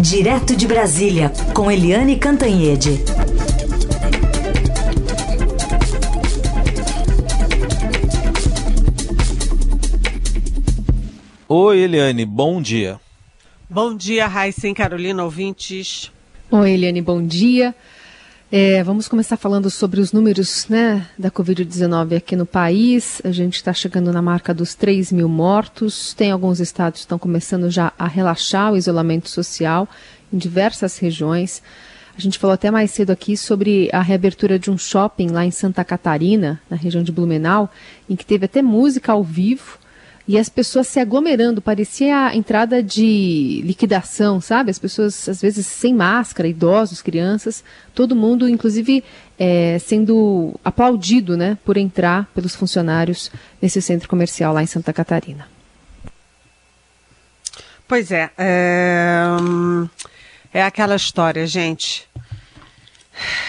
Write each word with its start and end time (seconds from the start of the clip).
Direto 0.00 0.56
de 0.56 0.66
Brasília, 0.66 1.30
com 1.52 1.70
Eliane 1.70 2.16
Cantanhede. 2.16 3.04
Oi, 11.46 11.78
Eliane, 11.80 12.24
bom 12.24 12.62
dia. 12.62 12.98
Bom 13.68 13.94
dia, 13.94 14.26
Raíssa 14.26 14.68
e 14.68 14.72
Carolina, 14.72 15.22
ouvintes. 15.22 16.10
Oi, 16.50 16.70
Eliane, 16.70 17.02
bom 17.02 17.22
dia. 17.22 17.74
É, 18.52 18.82
vamos 18.82 19.06
começar 19.06 19.36
falando 19.36 19.70
sobre 19.70 20.00
os 20.00 20.12
números 20.12 20.66
né, 20.68 21.06
da 21.16 21.30
Covid-19 21.30 22.16
aqui 22.16 22.34
no 22.34 22.44
país. 22.44 23.22
A 23.24 23.30
gente 23.30 23.54
está 23.54 23.72
chegando 23.72 24.12
na 24.12 24.20
marca 24.20 24.52
dos 24.52 24.74
3 24.74 25.12
mil 25.12 25.28
mortos. 25.28 26.12
Tem 26.14 26.32
alguns 26.32 26.58
estados 26.58 26.98
que 26.98 27.04
estão 27.04 27.16
começando 27.16 27.70
já 27.70 27.92
a 27.96 28.08
relaxar 28.08 28.72
o 28.72 28.76
isolamento 28.76 29.30
social 29.30 29.88
em 30.32 30.36
diversas 30.36 30.98
regiões. 30.98 31.62
A 32.18 32.20
gente 32.20 32.40
falou 32.40 32.54
até 32.54 32.72
mais 32.72 32.90
cedo 32.90 33.10
aqui 33.10 33.36
sobre 33.36 33.88
a 33.92 34.02
reabertura 34.02 34.58
de 34.58 34.68
um 34.68 34.76
shopping 34.76 35.28
lá 35.28 35.44
em 35.44 35.52
Santa 35.52 35.84
Catarina, 35.84 36.60
na 36.68 36.76
região 36.76 37.04
de 37.04 37.12
Blumenau, 37.12 37.70
em 38.08 38.16
que 38.16 38.26
teve 38.26 38.46
até 38.46 38.60
música 38.60 39.12
ao 39.12 39.22
vivo 39.22 39.78
e 40.30 40.38
as 40.38 40.48
pessoas 40.48 40.86
se 40.86 41.00
aglomerando, 41.00 41.60
parecia 41.60 42.28
a 42.28 42.36
entrada 42.36 42.80
de 42.80 43.62
liquidação, 43.64 44.40
sabe? 44.40 44.70
As 44.70 44.78
pessoas, 44.78 45.28
às 45.28 45.42
vezes, 45.42 45.66
sem 45.66 45.92
máscara, 45.92 46.46
idosos, 46.46 47.02
crianças, 47.02 47.64
todo 47.92 48.14
mundo, 48.14 48.48
inclusive, 48.48 49.02
é, 49.36 49.76
sendo 49.80 50.54
aplaudido, 50.64 51.36
né, 51.36 51.58
por 51.64 51.76
entrar 51.76 52.30
pelos 52.32 52.54
funcionários 52.54 53.28
nesse 53.60 53.82
centro 53.82 54.08
comercial 54.08 54.54
lá 54.54 54.62
em 54.62 54.66
Santa 54.66 54.92
Catarina. 54.92 55.48
Pois 57.88 58.12
é, 58.12 58.30
é, 58.38 59.26
é 60.54 60.62
aquela 60.62 60.94
história, 60.94 61.44
gente. 61.44 62.08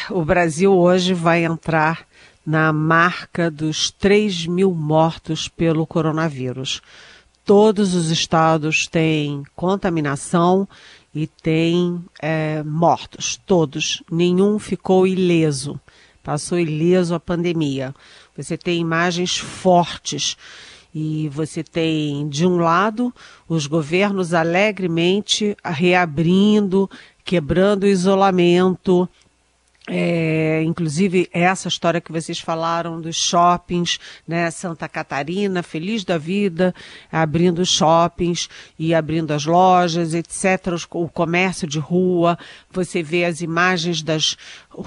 O 0.10 0.26
Brasil 0.26 0.74
hoje 0.74 1.14
vai 1.14 1.46
entrar 1.46 2.08
na 2.52 2.74
marca 2.74 3.50
dos 3.50 3.90
3 3.92 4.46
mil 4.46 4.74
mortos 4.74 5.48
pelo 5.48 5.88
coronavírus. 5.88 6.82
Todos 7.46 7.96
os 7.96 8.12
estados 8.12 8.88
têm 8.88 9.44
contaminação 9.56 10.68
e 11.16 11.28
têm 11.28 12.04
é, 12.22 12.62
mortos, 12.64 13.40
todos. 13.46 14.04
Nenhum 14.12 14.60
ficou 14.60 15.08
ileso, 15.08 15.80
passou 16.22 16.60
ileso 16.60 17.16
a 17.16 17.22
pandemia. 17.22 17.96
Você 18.36 18.58
tem 18.58 18.82
imagens 18.82 19.38
fortes 19.38 20.36
e 20.94 21.30
você 21.30 21.64
tem, 21.64 22.28
de 22.28 22.46
um 22.46 22.58
lado, 22.58 23.14
os 23.48 23.66
governos 23.66 24.34
alegremente 24.34 25.56
reabrindo, 25.64 26.90
quebrando 27.24 27.84
o 27.84 27.88
isolamento, 27.88 29.08
é, 29.90 30.62
inclusive 30.64 31.28
essa 31.34 31.68
história 31.68 32.00
que 32.00 32.12
vocês 32.12 32.40
falaram 32.40 33.02
dos 33.02 33.16
shoppings, 33.16 34.00
né? 34.28 34.52
Santa 34.52 34.88
Catarina, 34.88 35.64
feliz 35.64 36.04
da 36.06 36.20
vida, 36.20 36.74
abrindo 37.12 37.66
shoppings 37.66 38.48
e 38.78 38.94
abrindo 38.94 39.32
as 39.32 39.46
lojas, 39.46 40.14
etc. 40.14 40.76
O 40.92 41.10
comércio 41.10 41.68
de 41.68 41.80
rua, 41.80 42.38
você 42.72 43.02
vê 43.02 43.26
as 43.26 43.42
imagens 43.42 44.04
das 44.04 44.38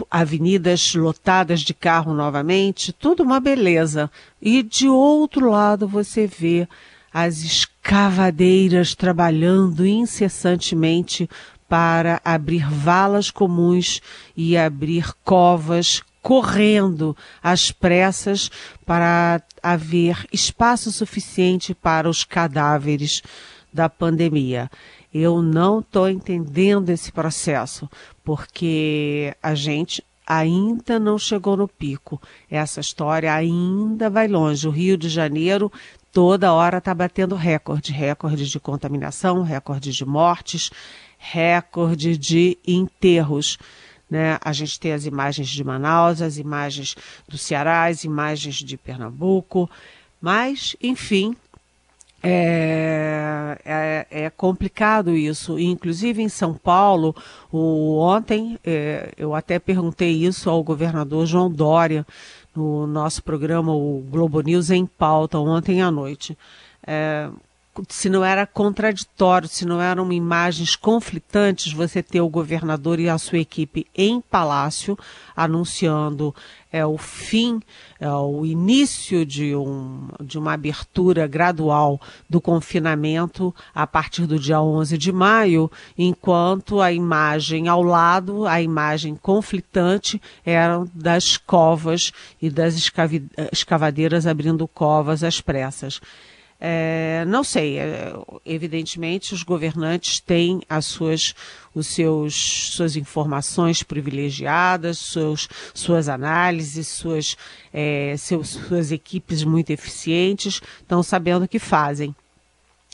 avenidas 0.09 0.95
lotadas 0.95 1.61
de 1.61 1.75
carro 1.75 2.15
novamente, 2.15 2.93
tudo 2.93 3.25
uma 3.25 3.41
beleza. 3.41 4.09
E 4.41 4.63
de 4.63 4.89
outro 4.89 5.51
lado 5.51 5.89
você 5.89 6.27
vê 6.27 6.69
as 7.13 7.45
escavadeiras 7.45 8.93
trabalhando 8.93 9.87
incessantemente 9.87 11.31
para 11.75 12.21
abrir 12.25 12.71
valas 12.71 13.33
comuns 13.33 14.01
e 14.37 14.57
abrir 14.57 15.13
covas 15.25 16.05
correndo 16.23 17.17
às 17.43 17.73
pressas 17.73 18.49
para 18.87 19.43
haver 19.61 20.25
espaço 20.33 20.93
suficiente 20.93 21.75
para 21.75 22.09
os 22.09 22.23
cadáveres 22.23 23.23
da 23.73 23.89
pandemia. 23.89 24.71
Eu 25.13 25.43
não 25.43 25.81
estou 25.81 26.09
entendendo 26.09 26.91
esse 26.91 27.11
processo, 27.11 27.91
porque 28.23 29.35
a 29.43 29.57
gente 29.57 30.01
ainda 30.25 31.01
não 31.01 31.19
chegou 31.19 31.57
no 31.57 31.67
pico. 31.67 32.23
Essa 32.49 32.79
história 32.79 33.35
ainda 33.35 34.09
vai 34.09 34.29
longe. 34.29 34.69
O 34.69 34.71
Rio 34.71 34.97
de 34.97 35.09
Janeiro 35.09 35.73
toda 36.15 36.53
hora 36.53 36.79
está 36.79 36.95
batendo 36.95 37.35
recorde, 37.35 37.91
recorde 37.91 38.49
de 38.49 38.61
contaminação, 38.61 39.43
recorde 39.43 39.91
de 39.91 40.05
mortes, 40.05 40.71
recorde 41.25 42.19
de 42.19 42.59
enterros. 42.67 43.57
Né? 44.11 44.39
A 44.45 44.53
gente 44.53 44.79
tem 44.79 44.93
as 44.93 45.07
imagens 45.07 45.49
de 45.49 45.65
Manaus, 45.65 46.21
as 46.21 46.37
imagens 46.37 46.95
do 47.27 47.39
Ceará, 47.39 47.87
as 47.87 48.05
imagens 48.05 48.57
de 48.57 48.77
Pernambuco, 48.77 49.69
mas, 50.21 50.77
enfim, 50.83 51.35
é, 52.23 53.59
é, 53.65 54.07
é, 54.11 54.31
complicado 54.31 55.17
isso. 55.17 55.59
Inclusive 55.59 56.23
em 56.23 56.29
São 56.29 56.55
Paulo, 56.55 57.17
o, 57.51 57.99
ontem 57.99 58.59
é, 58.65 59.13
eu 59.17 59.35
até 59.35 59.59
perguntei 59.59 60.11
isso 60.11 60.51
ao 60.51 60.63
governador 60.63 61.27
João 61.27 61.51
Dória 61.51 62.07
no 62.55 62.87
nosso 62.87 63.23
programa, 63.23 63.73
o 63.75 64.05
Globo 64.11 64.41
News 64.43 64.71
em 64.71 64.87
pauta, 64.87 65.39
ontem 65.39 65.83
à 65.83 65.91
noite. 65.91 66.37
Se 67.89 68.09
não 68.09 68.25
era 68.25 68.47
contraditório, 68.47 69.49
se 69.49 69.65
não 69.65 69.81
eram 69.81 70.13
imagens 70.13 70.77
conflitantes, 70.77 71.73
você 71.73 72.03
ter 72.03 72.21
o 72.21 72.29
governador 72.29 73.01
e 73.01 73.09
a 73.09 73.19
sua 73.19 73.39
equipe 73.39 73.87
em 73.95 74.21
palácio 74.21 74.97
anunciando 75.37 76.33
é, 76.75 76.85
o 76.85 76.99
fim, 76.99 77.61
é, 78.01 78.09
o 78.09 78.45
início 78.45 79.25
de, 79.25 79.55
um, 79.55 80.09
de 80.21 80.37
uma 80.39 80.55
abertura 80.55 81.27
gradual 81.27 82.01
do 82.29 82.41
confinamento 82.41 83.55
a 83.73 83.87
partir 83.87 84.27
do 84.27 84.39
dia 84.39 84.61
11 84.61 84.99
de 84.99 85.13
maio, 85.13 85.71
enquanto 85.97 86.81
a 86.81 86.93
imagem 86.93 87.69
ao 87.69 87.83
lado, 87.83 88.47
a 88.47 88.61
imagem 88.61 89.15
conflitante, 89.15 90.21
eram 90.45 90.89
das 90.93 91.37
covas 91.37 92.13
e 92.43 92.51
das 92.51 92.75
escavadeiras 93.53 94.27
abrindo 94.27 94.67
covas 94.67 95.23
às 95.23 95.41
pressas. 95.41 96.01
É, 96.67 97.27
não 97.27 97.45
sei, 97.45 97.79
é, 97.79 98.15
evidentemente 98.43 99.35
os 99.35 99.43
governantes 99.43 100.19
têm 100.19 100.63
as 100.67 100.87
suas, 100.87 101.35
os 101.75 101.87
seus, 101.89 102.35
suas 102.73 102.97
informações 102.97 103.83
privilegiadas, 103.83 104.97
seus, 104.97 105.47
suas 105.75 106.09
análises, 106.09 106.89
suas, 106.89 107.37
é, 107.71 108.15
seus, 108.17 108.49
suas 108.49 108.93
equipes 108.93 109.45
muito 109.45 109.69
eficientes, 109.69 110.63
estão 110.81 111.03
sabendo 111.03 111.45
o 111.45 111.49
que 111.49 111.59
fazem. 111.59 112.17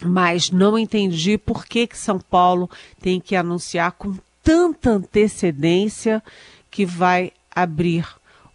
Mas 0.02 0.50
não 0.50 0.76
entendi 0.76 1.38
por 1.38 1.64
que, 1.64 1.86
que 1.86 1.96
São 1.96 2.18
Paulo 2.18 2.68
tem 3.00 3.20
que 3.20 3.36
anunciar 3.36 3.92
com 3.92 4.16
tanta 4.42 4.90
antecedência 4.90 6.20
que 6.72 6.84
vai 6.84 7.30
abrir 7.54 8.04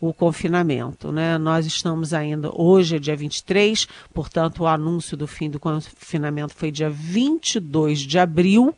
o 0.07 0.13
confinamento. 0.13 1.11
Né? 1.11 1.37
Nós 1.37 1.65
estamos 1.65 2.13
ainda, 2.13 2.49
hoje 2.53 2.95
é 2.95 2.99
dia 2.99 3.15
23, 3.15 3.87
portanto, 4.13 4.63
o 4.63 4.67
anúncio 4.67 5.15
do 5.15 5.27
fim 5.27 5.49
do 5.49 5.59
confinamento 5.59 6.53
foi 6.55 6.71
dia 6.71 6.89
22 6.89 7.99
de 7.99 8.19
abril, 8.19 8.75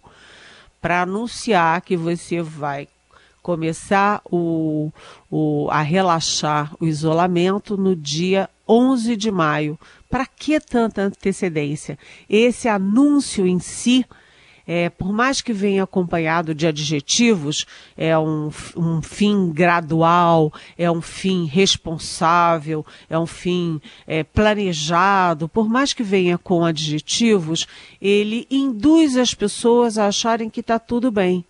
para 0.82 1.02
anunciar 1.02 1.82
que 1.82 1.98
você 1.98 2.42
vai 2.42 2.88
começar 3.42 4.22
o, 4.26 4.92
o, 5.32 5.68
a 5.72 5.82
relaxar 5.82 6.76
o 6.80 6.86
isolamento 6.86 7.78
no 7.78 7.96
dia 7.96 8.50
11 8.68 9.16
de 9.16 9.32
maio. 9.32 9.80
Para 10.10 10.26
que 10.26 10.60
tanta 10.60 11.04
antecedência? 11.04 11.98
Esse 12.30 12.68
anúncio 12.68 13.48
em 13.48 13.60
si 13.60 14.06
é, 14.68 14.90
por 14.90 15.14
mais 15.14 15.40
que 15.40 15.54
venha 15.54 15.84
acompanhado 15.84 16.54
de 16.54 16.68
adjetivos, 16.68 17.66
é 17.96 18.18
um, 18.20 18.52
um 18.76 19.02
fim 19.02 19.52
gradual, 19.52 20.52
é 20.78 20.92
um 20.92 21.02
fim 21.02 21.46
responsável, 21.46 22.86
é 23.10 23.18
um 23.18 23.26
fim 23.26 23.80
é, 24.06 24.24
planejado, 24.24 25.48
por 25.48 25.70
mais 25.70 25.94
que 25.94 26.04
venha 26.04 26.38
com 26.38 26.66
adjetivos, 26.66 27.66
ele 28.02 28.46
induz 28.52 29.16
as 29.16 29.34
pessoas 29.34 29.98
a 29.98 30.08
acharem 30.08 30.50
que 30.50 30.60
está 30.60 30.78
tudo 30.78 31.10
bem. 31.10 31.46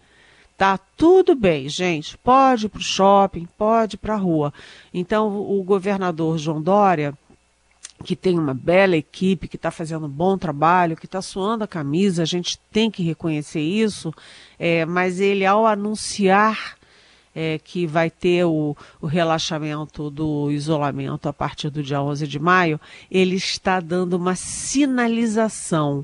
Tá 0.58 0.80
tudo 0.98 1.36
bem, 1.36 1.70
gente. 1.70 2.18
Pode 2.18 2.66
ir 2.66 2.70
para 2.70 2.80
o 2.80 2.84
shopping, 2.84 3.48
pode 3.58 3.96
ir 3.96 4.00
para 4.00 4.16
a 4.16 4.18
rua. 4.18 4.52
Então, 4.92 5.40
o 5.40 5.64
governador 5.64 6.40
João 6.40 6.60
Dória 6.60 7.14
que 8.04 8.16
tem 8.16 8.38
uma 8.38 8.54
bela 8.54 8.96
equipe, 8.96 9.48
que 9.48 9.56
está 9.56 9.72
fazendo 9.72 10.06
um 10.06 10.10
bom 10.10 10.38
trabalho, 10.38 10.96
que 10.96 11.06
está 11.06 11.22
suando 11.22 11.64
a 11.64 11.68
camisa, 11.68 12.22
a 12.22 12.26
gente 12.26 12.60
tem 12.72 12.92
que 12.92 13.04
reconhecer 13.04 13.62
isso, 13.62 14.14
é, 14.60 14.86
mas 14.86 15.20
ele, 15.20 15.46
ao 15.46 15.66
anunciar 15.66 16.78
é, 17.36 17.60
que 17.60 17.86
vai 17.86 18.10
ter 18.10 18.46
o, 18.46 18.76
o, 19.00 19.06
relaxamento 19.06 20.10
do 20.10 20.50
isolamento 20.52 21.30
a 21.30 21.34
partir 21.34 21.70
do 21.70 21.84
dia 21.84 22.02
11 22.02 22.28
de 22.28 22.40
maio, 22.40 22.80
ele 23.12 23.36
está 23.36 23.80
dando 23.80 24.16
uma 24.16 24.36
sinalização 24.36 26.04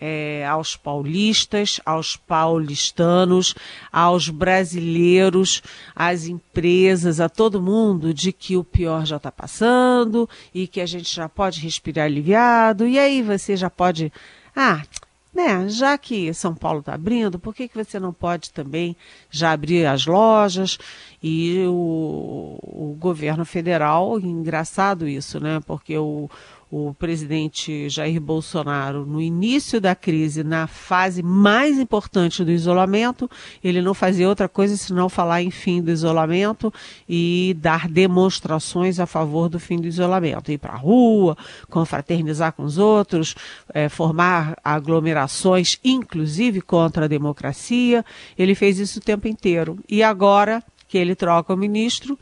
é, 0.00 0.46
aos 0.46 0.76
paulistas, 0.76 1.80
aos 1.84 2.16
paulistanos, 2.16 3.54
aos 3.92 4.28
brasileiros, 4.28 5.62
às 5.94 6.26
empresas, 6.26 7.20
a 7.20 7.28
todo 7.28 7.62
mundo 7.62 8.14
de 8.14 8.32
que 8.32 8.56
o 8.56 8.64
pior 8.64 9.04
já 9.04 9.16
está 9.16 9.32
passando 9.32 10.28
e 10.54 10.66
que 10.66 10.80
a 10.80 10.86
gente 10.86 11.14
já 11.14 11.28
pode 11.28 11.60
respirar 11.60 12.06
aliviado. 12.06 12.86
E 12.86 12.98
aí 12.98 13.22
você 13.22 13.56
já 13.56 13.68
pode. 13.68 14.12
Ah, 14.54 14.82
né, 15.32 15.68
já 15.68 15.96
que 15.96 16.32
São 16.34 16.54
Paulo 16.54 16.80
está 16.80 16.94
abrindo, 16.94 17.38
por 17.38 17.54
que, 17.54 17.68
que 17.68 17.76
você 17.76 18.00
não 18.00 18.12
pode 18.12 18.50
também 18.50 18.96
já 19.30 19.52
abrir 19.52 19.86
as 19.86 20.04
lojas 20.04 20.78
e 21.22 21.64
o, 21.68 22.58
o 22.62 22.96
governo 22.98 23.44
federal, 23.44 24.18
engraçado 24.18 25.06
isso, 25.06 25.38
né? 25.38 25.60
Porque 25.64 25.96
o, 25.96 26.28
o 26.70 26.92
presidente 26.92 27.88
Jair 27.88 28.20
Bolsonaro, 28.20 29.06
no 29.06 29.20
início 29.20 29.80
da 29.80 29.94
crise, 29.94 30.44
na 30.44 30.66
fase 30.66 31.22
mais 31.22 31.78
importante 31.78 32.44
do 32.44 32.50
isolamento, 32.50 33.30
ele 33.64 33.80
não 33.80 33.94
fazia 33.94 34.28
outra 34.28 34.48
coisa 34.48 34.76
senão 34.76 35.08
falar 35.08 35.42
em 35.42 35.50
fim 35.50 35.80
do 35.80 35.90
isolamento 35.90 36.72
e 37.08 37.56
dar 37.58 37.88
demonstrações 37.88 39.00
a 39.00 39.06
favor 39.06 39.48
do 39.48 39.58
fim 39.58 39.80
do 39.80 39.86
isolamento. 39.86 40.52
Ir 40.52 40.58
para 40.58 40.74
a 40.74 40.76
rua, 40.76 41.36
confraternizar 41.70 42.52
com 42.52 42.64
os 42.64 42.76
outros, 42.76 43.34
é, 43.72 43.88
formar 43.88 44.56
aglomerações, 44.62 45.78
inclusive 45.82 46.60
contra 46.60 47.06
a 47.06 47.08
democracia. 47.08 48.04
Ele 48.38 48.54
fez 48.54 48.78
isso 48.78 48.98
o 48.98 49.02
tempo 49.02 49.26
inteiro. 49.26 49.78
E 49.88 50.02
agora 50.02 50.62
que 50.86 50.98
ele 50.98 51.14
troca 51.14 51.52
o 51.52 51.56
ministro, 51.56 52.18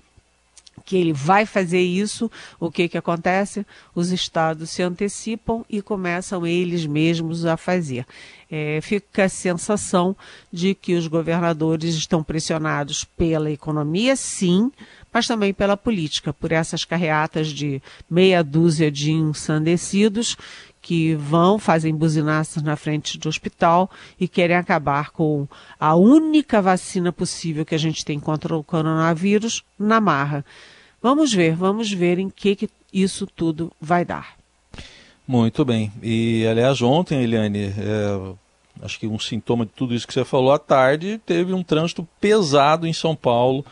que 0.87 0.97
ele 0.97 1.13
vai 1.13 1.45
fazer 1.45 1.81
isso, 1.81 2.31
o 2.61 2.71
que, 2.71 2.89
que 2.89 2.97
acontece? 2.97 3.67
Os 3.93 4.13
estados 4.13 4.71
se 4.71 4.83
antecipam 4.83 5.65
e 5.69 5.83
começam 5.83 6.47
eles 6.47 6.87
mesmos 6.87 7.45
a 7.45 7.57
fazer. 7.57 8.07
É, 8.49 8.79
fica 8.81 9.25
a 9.25 9.29
sensação 9.29 10.17
de 10.53 10.77
que 10.77 10.95
os 10.95 11.09
governadores 11.09 11.97
estão 11.97 12.23
pressionados 12.23 13.03
pela 13.03 13.51
economia, 13.51 14.15
sim, 14.15 14.71
mas 15.13 15.27
também 15.27 15.53
pela 15.53 15.77
política, 15.77 16.33
por 16.33 16.53
essas 16.53 16.85
carreatas 16.85 17.49
de 17.49 17.83
meia 18.09 18.45
dúzia 18.45 18.89
de 18.89 19.11
ensandecidos 19.11 20.37
que 20.81 21.17
vão, 21.17 21.59
fazem 21.59 21.93
buzinaças 21.93 22.63
na 22.63 22.77
frente 22.77 23.19
do 23.19 23.29
hospital 23.29 23.91
e 24.21 24.29
querem 24.29 24.55
acabar 24.55 25.11
com 25.11 25.49
a 25.81 25.97
única 25.97 26.63
vacina 26.63 27.11
possível 27.11 27.67
que 27.67 27.75
a 27.75 27.79
gente 27.79 28.05
tem 28.05 28.21
contra 28.21 28.57
o 28.57 28.63
coronavírus 28.63 29.65
na 29.77 30.01
marra. 30.01 30.45
Vamos 31.07 31.33
ver, 31.33 31.55
vamos 31.55 31.93
ver 31.93 32.19
em 32.19 32.29
que, 32.29 32.57
que 32.57 32.69
isso 32.93 33.29
tudo 33.29 33.71
vai 33.81 34.05
dar. 34.05 34.37
Muito 35.25 35.65
bem. 35.65 35.93
E, 36.03 36.45
aliás, 36.51 36.83
ontem, 36.83 37.23
Eliane, 37.23 37.67
é, 37.67 38.35
acho 38.83 38.99
que 38.99 39.07
um 39.07 39.17
sintoma 39.17 39.65
de 39.65 39.71
tudo 39.71 39.95
isso 39.95 40.05
que 40.05 40.13
você 40.13 40.25
falou, 40.25 40.51
à 40.51 40.59
tarde 40.59 41.21
teve 41.25 41.53
um 41.53 41.63
trânsito 41.63 42.05
pesado 42.21 42.89
em 42.89 42.93
São 42.93 43.15
Paulo, 43.15 43.65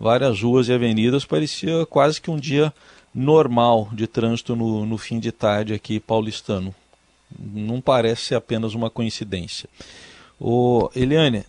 várias 0.00 0.40
ruas 0.40 0.68
e 0.68 0.72
avenidas, 0.72 1.26
parecia 1.26 1.84
quase 1.84 2.22
que 2.22 2.30
um 2.30 2.38
dia 2.38 2.72
normal 3.14 3.90
de 3.92 4.06
trânsito 4.06 4.56
no, 4.56 4.86
no 4.86 4.96
fim 4.96 5.20
de 5.20 5.30
tarde 5.30 5.74
aqui 5.74 6.00
paulistano. 6.00 6.74
Não 7.38 7.82
parece 7.82 8.22
ser 8.22 8.36
apenas 8.36 8.72
uma 8.72 8.88
coincidência. 8.88 9.68
O, 10.40 10.88
Eliane, 10.96 11.44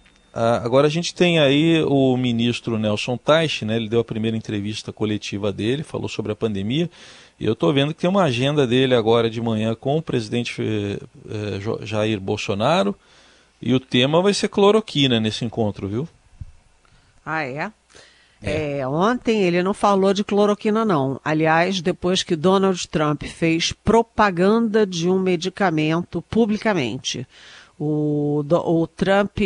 agora 0.63 0.87
a 0.87 0.89
gente 0.89 1.13
tem 1.13 1.39
aí 1.39 1.83
o 1.83 2.15
ministro 2.15 2.77
Nelson 2.77 3.17
Teich, 3.17 3.65
né? 3.65 3.75
Ele 3.75 3.89
deu 3.89 3.99
a 3.99 4.05
primeira 4.05 4.37
entrevista 4.37 4.93
coletiva 4.93 5.51
dele, 5.51 5.83
falou 5.83 6.07
sobre 6.07 6.31
a 6.31 6.35
pandemia. 6.35 6.89
E 7.39 7.45
eu 7.45 7.53
estou 7.53 7.73
vendo 7.73 7.93
que 7.93 8.01
tem 8.01 8.09
uma 8.09 8.23
agenda 8.23 8.67
dele 8.67 8.95
agora 8.95 9.29
de 9.29 9.41
manhã 9.41 9.75
com 9.75 9.97
o 9.97 10.01
presidente 10.01 10.61
eh, 10.61 10.99
eh, 11.29 11.85
Jair 11.85 12.19
Bolsonaro. 12.19 12.95
E 13.61 13.73
o 13.73 13.79
tema 13.79 14.21
vai 14.21 14.33
ser 14.33 14.47
cloroquina 14.47 15.19
nesse 15.19 15.43
encontro, 15.43 15.87
viu? 15.87 16.07
Ah, 17.25 17.43
é? 17.43 17.71
É. 18.41 18.79
é. 18.79 18.87
ontem 18.87 19.41
ele 19.41 19.61
não 19.61 19.73
falou 19.73 20.13
de 20.13 20.23
cloroquina, 20.23 20.85
não. 20.85 21.19
Aliás, 21.23 21.81
depois 21.81 22.23
que 22.23 22.35
Donald 22.35 22.87
Trump 22.87 23.23
fez 23.23 23.71
propaganda 23.71 24.85
de 24.85 25.09
um 25.09 25.19
medicamento 25.19 26.21
publicamente 26.21 27.27
o, 27.79 28.43
o 28.65 28.87
Trump 28.87 29.37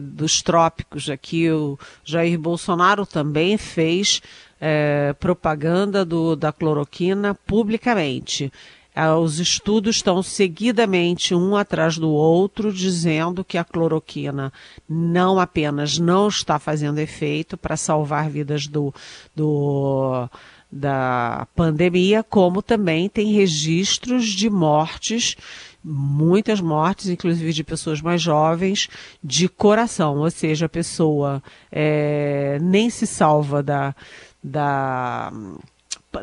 dos 0.00 0.40
trópicos 0.40 1.10
aqui, 1.10 1.50
o 1.50 1.78
Jair 2.02 2.38
Bolsonaro 2.38 3.04
também 3.04 3.58
fez 3.58 4.22
é, 4.58 5.12
propaganda 5.20 6.04
do, 6.04 6.34
da 6.34 6.50
cloroquina 6.50 7.34
publicamente. 7.46 8.50
É, 8.94 9.10
os 9.10 9.38
estudos 9.38 9.96
estão 9.96 10.22
seguidamente 10.22 11.34
um 11.34 11.56
atrás 11.56 11.98
do 11.98 12.10
outro 12.10 12.72
dizendo 12.72 13.44
que 13.44 13.58
a 13.58 13.64
cloroquina 13.64 14.52
não 14.88 15.38
apenas 15.38 15.98
não 15.98 16.28
está 16.28 16.58
fazendo 16.58 16.98
efeito 16.98 17.56
para 17.56 17.76
salvar 17.76 18.30
vidas 18.30 18.66
do, 18.66 18.92
do 19.34 20.28
da 20.70 21.46
pandemia, 21.54 22.22
como 22.22 22.62
também 22.62 23.06
tem 23.06 23.34
registros 23.34 24.24
de 24.24 24.48
mortes 24.48 25.36
muitas 25.84 26.60
mortes, 26.60 27.08
inclusive 27.08 27.52
de 27.52 27.64
pessoas 27.64 28.00
mais 28.00 28.20
jovens, 28.20 28.88
de 29.22 29.48
coração, 29.48 30.18
ou 30.18 30.30
seja, 30.30 30.66
a 30.66 30.68
pessoa 30.68 31.42
é, 31.70 32.58
nem 32.60 32.88
se 32.90 33.06
salva 33.06 33.62
da, 33.62 33.94
da 34.42 35.32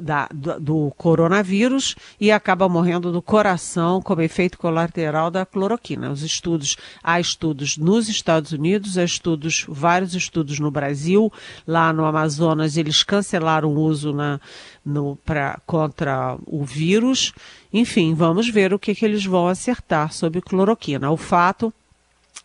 da, 0.01 0.27
do, 0.33 0.59
do, 0.59 0.93
coronavírus 0.97 1.95
e 2.19 2.31
acaba 2.31 2.69
morrendo 2.69 3.11
do 3.11 3.21
coração 3.21 4.01
como 4.01 4.21
efeito 4.21 4.57
colateral 4.57 5.31
da 5.31 5.45
cloroquina. 5.45 6.11
Os 6.11 6.21
estudos, 6.21 6.77
há 7.03 7.19
estudos 7.19 7.77
nos 7.77 8.09
Estados 8.09 8.51
Unidos, 8.51 8.97
há 8.97 9.03
estudos, 9.03 9.65
vários 9.67 10.13
estudos 10.13 10.59
no 10.59 10.69
Brasil, 10.69 11.31
lá 11.65 11.91
no 11.91 12.05
Amazonas 12.05 12.77
eles 12.77 13.01
cancelaram 13.03 13.69
o 13.69 13.79
uso 13.79 14.13
na, 14.13 14.39
no, 14.85 15.15
pra, 15.25 15.59
contra 15.65 16.37
o 16.45 16.63
vírus. 16.63 17.33
Enfim, 17.71 18.13
vamos 18.13 18.49
ver 18.49 18.73
o 18.73 18.79
que, 18.79 18.93
que 18.93 19.05
eles 19.05 19.25
vão 19.25 19.47
acertar 19.47 20.11
sobre 20.11 20.41
cloroquina. 20.41 21.09
O 21.11 21.17
fato 21.17 21.73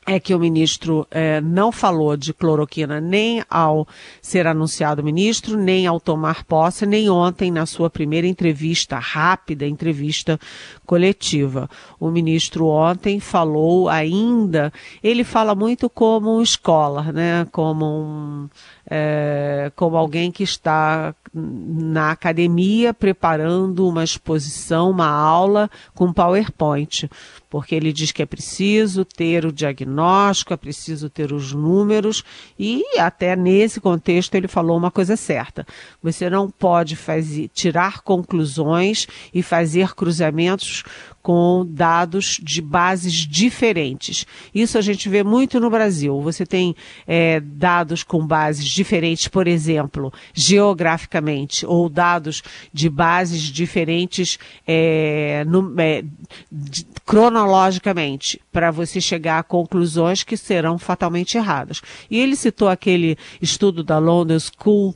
é 0.06 0.20
que 0.20 0.34
o 0.34 0.38
ministro 0.38 1.06
eh, 1.10 1.40
não 1.40 1.72
falou 1.72 2.16
de 2.16 2.34
cloroquina 2.34 3.00
nem 3.00 3.42
ao 3.48 3.88
ser 4.20 4.46
anunciado 4.46 5.02
ministro, 5.02 5.56
nem 5.56 5.86
ao 5.86 5.98
tomar 5.98 6.44
posse, 6.44 6.84
nem 6.84 7.08
ontem 7.08 7.50
na 7.50 7.64
sua 7.64 7.88
primeira 7.88 8.26
entrevista, 8.26 8.98
rápida 8.98 9.66
entrevista 9.66 10.38
coletiva. 10.84 11.68
O 11.98 12.10
ministro 12.10 12.66
ontem 12.66 13.18
falou 13.18 13.88
ainda, 13.88 14.72
ele 15.02 15.24
fala 15.24 15.54
muito 15.54 15.88
como 15.88 16.36
um 16.36 16.42
escola, 16.42 17.10
né? 17.12 17.46
Como 17.50 17.84
um 17.84 18.48
é, 18.90 19.72
como 19.74 19.96
alguém 19.96 20.30
que 20.30 20.42
está 20.42 21.14
na 21.34 22.10
academia 22.10 22.92
preparando 22.92 23.88
uma 23.88 24.04
exposição, 24.04 24.90
uma 24.90 25.08
aula 25.08 25.70
com 25.94 26.12
PowerPoint, 26.12 27.10
porque 27.54 27.76
ele 27.76 27.92
diz 27.92 28.10
que 28.10 28.20
é 28.20 28.26
preciso 28.26 29.04
ter 29.04 29.46
o 29.46 29.52
diagnóstico, 29.52 30.52
é 30.52 30.56
preciso 30.56 31.08
ter 31.08 31.32
os 31.32 31.52
números. 31.52 32.24
E 32.58 32.82
até 32.98 33.36
nesse 33.36 33.80
contexto 33.80 34.34
ele 34.34 34.48
falou 34.48 34.76
uma 34.76 34.90
coisa 34.90 35.16
certa: 35.16 35.64
você 36.02 36.28
não 36.28 36.50
pode 36.50 36.96
fazer, 36.96 37.48
tirar 37.54 38.00
conclusões 38.00 39.06
e 39.32 39.40
fazer 39.40 39.94
cruzamentos 39.94 40.82
com 41.24 41.66
dados 41.66 42.38
de 42.42 42.60
bases 42.60 43.14
diferentes. 43.14 44.26
Isso 44.54 44.76
a 44.76 44.82
gente 44.82 45.08
vê 45.08 45.24
muito 45.24 45.58
no 45.58 45.70
Brasil. 45.70 46.20
Você 46.20 46.44
tem 46.44 46.76
é, 47.06 47.40
dados 47.40 48.02
com 48.02 48.26
bases 48.26 48.66
diferentes, 48.66 49.26
por 49.26 49.48
exemplo, 49.48 50.12
geograficamente, 50.34 51.64
ou 51.64 51.88
dados 51.88 52.42
de 52.74 52.90
bases 52.90 53.40
diferentes 53.40 54.38
é, 54.66 55.46
no, 55.46 55.74
é, 55.80 56.04
de, 56.52 56.86
cronologicamente, 57.06 58.38
para 58.52 58.70
você 58.70 59.00
chegar 59.00 59.38
a 59.38 59.42
conclusões 59.42 60.22
que 60.22 60.36
serão 60.36 60.78
fatalmente 60.78 61.38
erradas. 61.38 61.80
E 62.10 62.20
ele 62.20 62.36
citou 62.36 62.68
aquele 62.68 63.16
estudo 63.40 63.82
da 63.82 63.96
London 63.96 64.38
School 64.38 64.94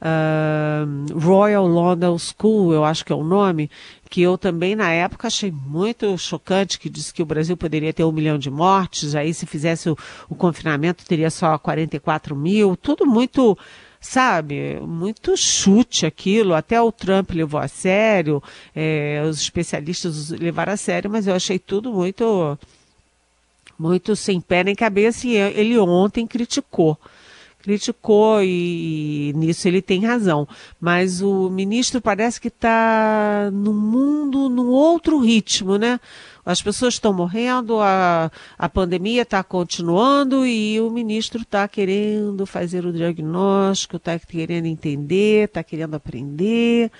Uh, 0.00 1.18
Royal 1.18 1.66
London 1.66 2.16
School, 2.18 2.72
eu 2.72 2.84
acho 2.84 3.04
que 3.04 3.12
é 3.12 3.16
o 3.16 3.24
nome, 3.24 3.68
que 4.08 4.22
eu 4.22 4.38
também 4.38 4.76
na 4.76 4.90
época 4.90 5.26
achei 5.26 5.50
muito 5.50 6.16
chocante, 6.16 6.78
que 6.78 6.88
disse 6.88 7.12
que 7.12 7.20
o 7.22 7.26
Brasil 7.26 7.56
poderia 7.56 7.92
ter 7.92 8.04
um 8.04 8.12
milhão 8.12 8.38
de 8.38 8.48
mortes, 8.48 9.16
aí 9.16 9.34
se 9.34 9.44
fizesse 9.44 9.90
o, 9.90 9.98
o 10.28 10.36
confinamento 10.36 11.04
teria 11.04 11.30
só 11.30 11.58
44 11.58 12.36
mil, 12.36 12.76
tudo 12.76 13.04
muito, 13.04 13.58
sabe, 14.00 14.78
muito 14.80 15.36
chute 15.36 16.06
aquilo, 16.06 16.54
até 16.54 16.80
o 16.80 16.92
Trump 16.92 17.32
levou 17.32 17.58
a 17.58 17.66
sério, 17.66 18.40
é, 18.76 19.20
os 19.28 19.40
especialistas 19.40 20.30
levaram 20.30 20.74
a 20.74 20.76
sério, 20.76 21.10
mas 21.10 21.26
eu 21.26 21.34
achei 21.34 21.58
tudo 21.58 21.92
muito, 21.92 22.56
muito 23.76 24.14
sem 24.14 24.40
pé 24.40 24.62
nem 24.62 24.76
cabeça 24.76 25.26
e 25.26 25.34
ele 25.34 25.76
ontem 25.76 26.24
criticou 26.24 26.96
criticou 27.62 28.42
e, 28.42 29.30
e, 29.30 29.32
nisso 29.34 29.68
ele 29.68 29.82
tem 29.82 30.04
razão. 30.04 30.46
Mas 30.80 31.20
o 31.20 31.50
ministro 31.50 32.00
parece 32.00 32.40
que 32.40 32.48
está 32.48 33.50
no 33.52 33.72
mundo, 33.72 34.48
num 34.48 34.68
outro 34.68 35.18
ritmo, 35.18 35.76
né? 35.76 36.00
as 36.48 36.62
pessoas 36.62 36.94
estão 36.94 37.12
morrendo, 37.12 37.78
a, 37.78 38.32
a 38.58 38.68
pandemia 38.70 39.20
está 39.20 39.44
continuando 39.44 40.46
e 40.46 40.80
o 40.80 40.90
ministro 40.90 41.42
está 41.42 41.68
querendo 41.68 42.46
fazer 42.46 42.86
o 42.86 42.92
diagnóstico, 42.92 43.98
está 43.98 44.18
querendo 44.18 44.64
entender, 44.64 45.44
está 45.44 45.62
querendo 45.62 45.94
aprender 45.94 46.90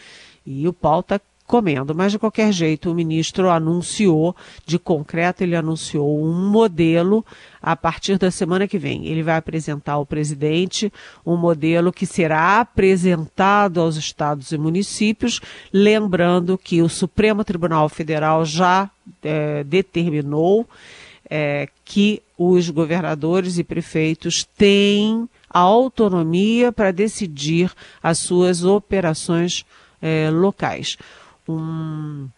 e 0.44 0.68
o 0.68 0.72
pau 0.74 1.00
está 1.00 1.18
comendo. 1.48 1.94
Mas, 1.94 2.12
de 2.12 2.18
qualquer 2.18 2.52
jeito, 2.52 2.90
o 2.90 2.94
ministro 2.94 3.48
anunciou, 3.50 4.36
de 4.66 4.78
concreto, 4.78 5.42
ele 5.42 5.56
anunciou 5.56 6.22
um 6.22 6.50
modelo 6.50 7.24
a 7.60 7.74
partir 7.74 8.18
da 8.18 8.30
semana 8.30 8.68
que 8.68 8.78
vem. 8.78 9.06
Ele 9.06 9.22
vai 9.22 9.36
apresentar 9.36 9.94
ao 9.94 10.06
presidente 10.06 10.92
um 11.26 11.36
modelo 11.36 11.90
que 11.90 12.04
será 12.06 12.60
apresentado 12.60 13.80
aos 13.80 13.96
estados 13.96 14.52
e 14.52 14.58
municípios, 14.58 15.40
lembrando 15.72 16.58
que 16.58 16.82
o 16.82 16.88
Supremo 16.88 17.42
Tribunal 17.42 17.88
Federal 17.88 18.44
já 18.44 18.90
é, 19.24 19.64
determinou 19.64 20.68
é, 21.30 21.68
que 21.84 22.22
os 22.36 22.68
governadores 22.68 23.58
e 23.58 23.64
prefeitos 23.64 24.44
têm 24.44 25.28
autonomia 25.48 26.70
para 26.70 26.92
decidir 26.92 27.72
as 28.02 28.18
suas 28.18 28.64
operações 28.64 29.64
é, 30.00 30.28
locais 30.30 30.98
um 31.48 32.28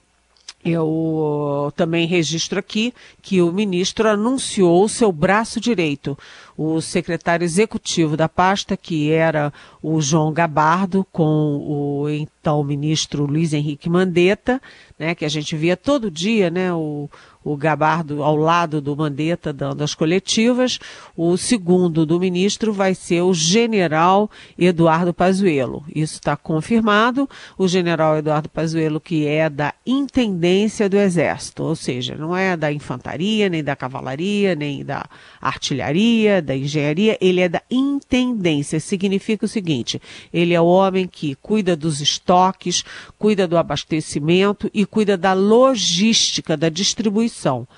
eu 0.65 1.73
também 1.75 2.07
registro 2.07 2.59
aqui 2.59 2.93
que 3.23 3.41
o 3.41 3.51
ministro 3.51 4.07
anunciou 4.09 4.89
seu 4.89 5.11
braço 5.11 5.59
direito, 5.59 6.19
o 6.63 6.79
secretário 6.83 7.43
executivo 7.43 8.19
da 8.19 8.29
pasta, 8.29 8.77
que 8.77 9.11
era 9.11 9.51
o 9.83 9.99
João 9.99 10.31
Gabardo, 10.31 11.07
com 11.11 11.25
o 11.25 12.07
então 12.11 12.63
ministro 12.63 13.25
Luiz 13.25 13.55
Henrique 13.55 13.89
Mandetta, 13.89 14.61
né, 14.99 15.15
que 15.15 15.25
a 15.25 15.29
gente 15.31 15.57
via 15.57 15.75
todo 15.75 16.11
dia, 16.11 16.51
né, 16.51 16.71
o, 16.71 17.09
o 17.43 17.57
Gabardo 17.57 18.23
ao 18.23 18.37
lado 18.37 18.81
do 18.81 18.95
Mandetta 18.95 19.53
dando 19.53 19.83
as 19.83 19.95
coletivas. 19.95 20.79
O 21.17 21.37
segundo 21.37 22.05
do 22.05 22.21
ministro 22.21 22.73
vai 22.73 22.95
ser 22.95 23.23
o 23.23 23.33
general 23.33 24.31
Eduardo 24.59 25.15
Pazuello. 25.15 25.85
Isso 25.95 26.15
está 26.15 26.37
confirmado. 26.37 27.29
O 27.57 27.67
general 27.67 28.19
Eduardo 28.19 28.49
Pazuello, 28.49 29.01
que 29.01 29.27
é 29.27 29.49
da 29.49 29.73
intendência 29.87 30.89
do 30.89 30.99
Exército, 30.99 31.63
ou 31.63 31.75
seja, 31.75 32.15
não 32.15 32.37
é 32.37 32.57
da 32.57 32.71
infantaria, 32.71 33.49
nem 33.49 33.65
da 33.65 33.75
cavalaria, 33.75 34.55
nem 34.55 34.85
da 34.85 35.07
artilharia, 35.41 36.43
da 36.51 36.57
engenharia, 36.57 37.17
ele 37.21 37.41
é 37.41 37.49
da 37.49 37.63
intendência. 37.71 38.81
Significa 38.81 39.45
o 39.45 39.49
seguinte: 39.49 40.03
ele 40.33 40.53
é 40.53 40.61
o 40.61 40.67
homem 40.67 41.07
que 41.07 41.37
cuida 41.37 41.77
dos 41.77 42.01
estoques, 42.01 42.85
cuida 43.17 43.47
do 43.47 43.57
abastecimento 43.57 44.69
e 44.75 44.85
cuida 44.85 45.17
da 45.17 45.33
logística, 45.33 46.57
da 46.57 46.69
distribuição. 46.69 47.69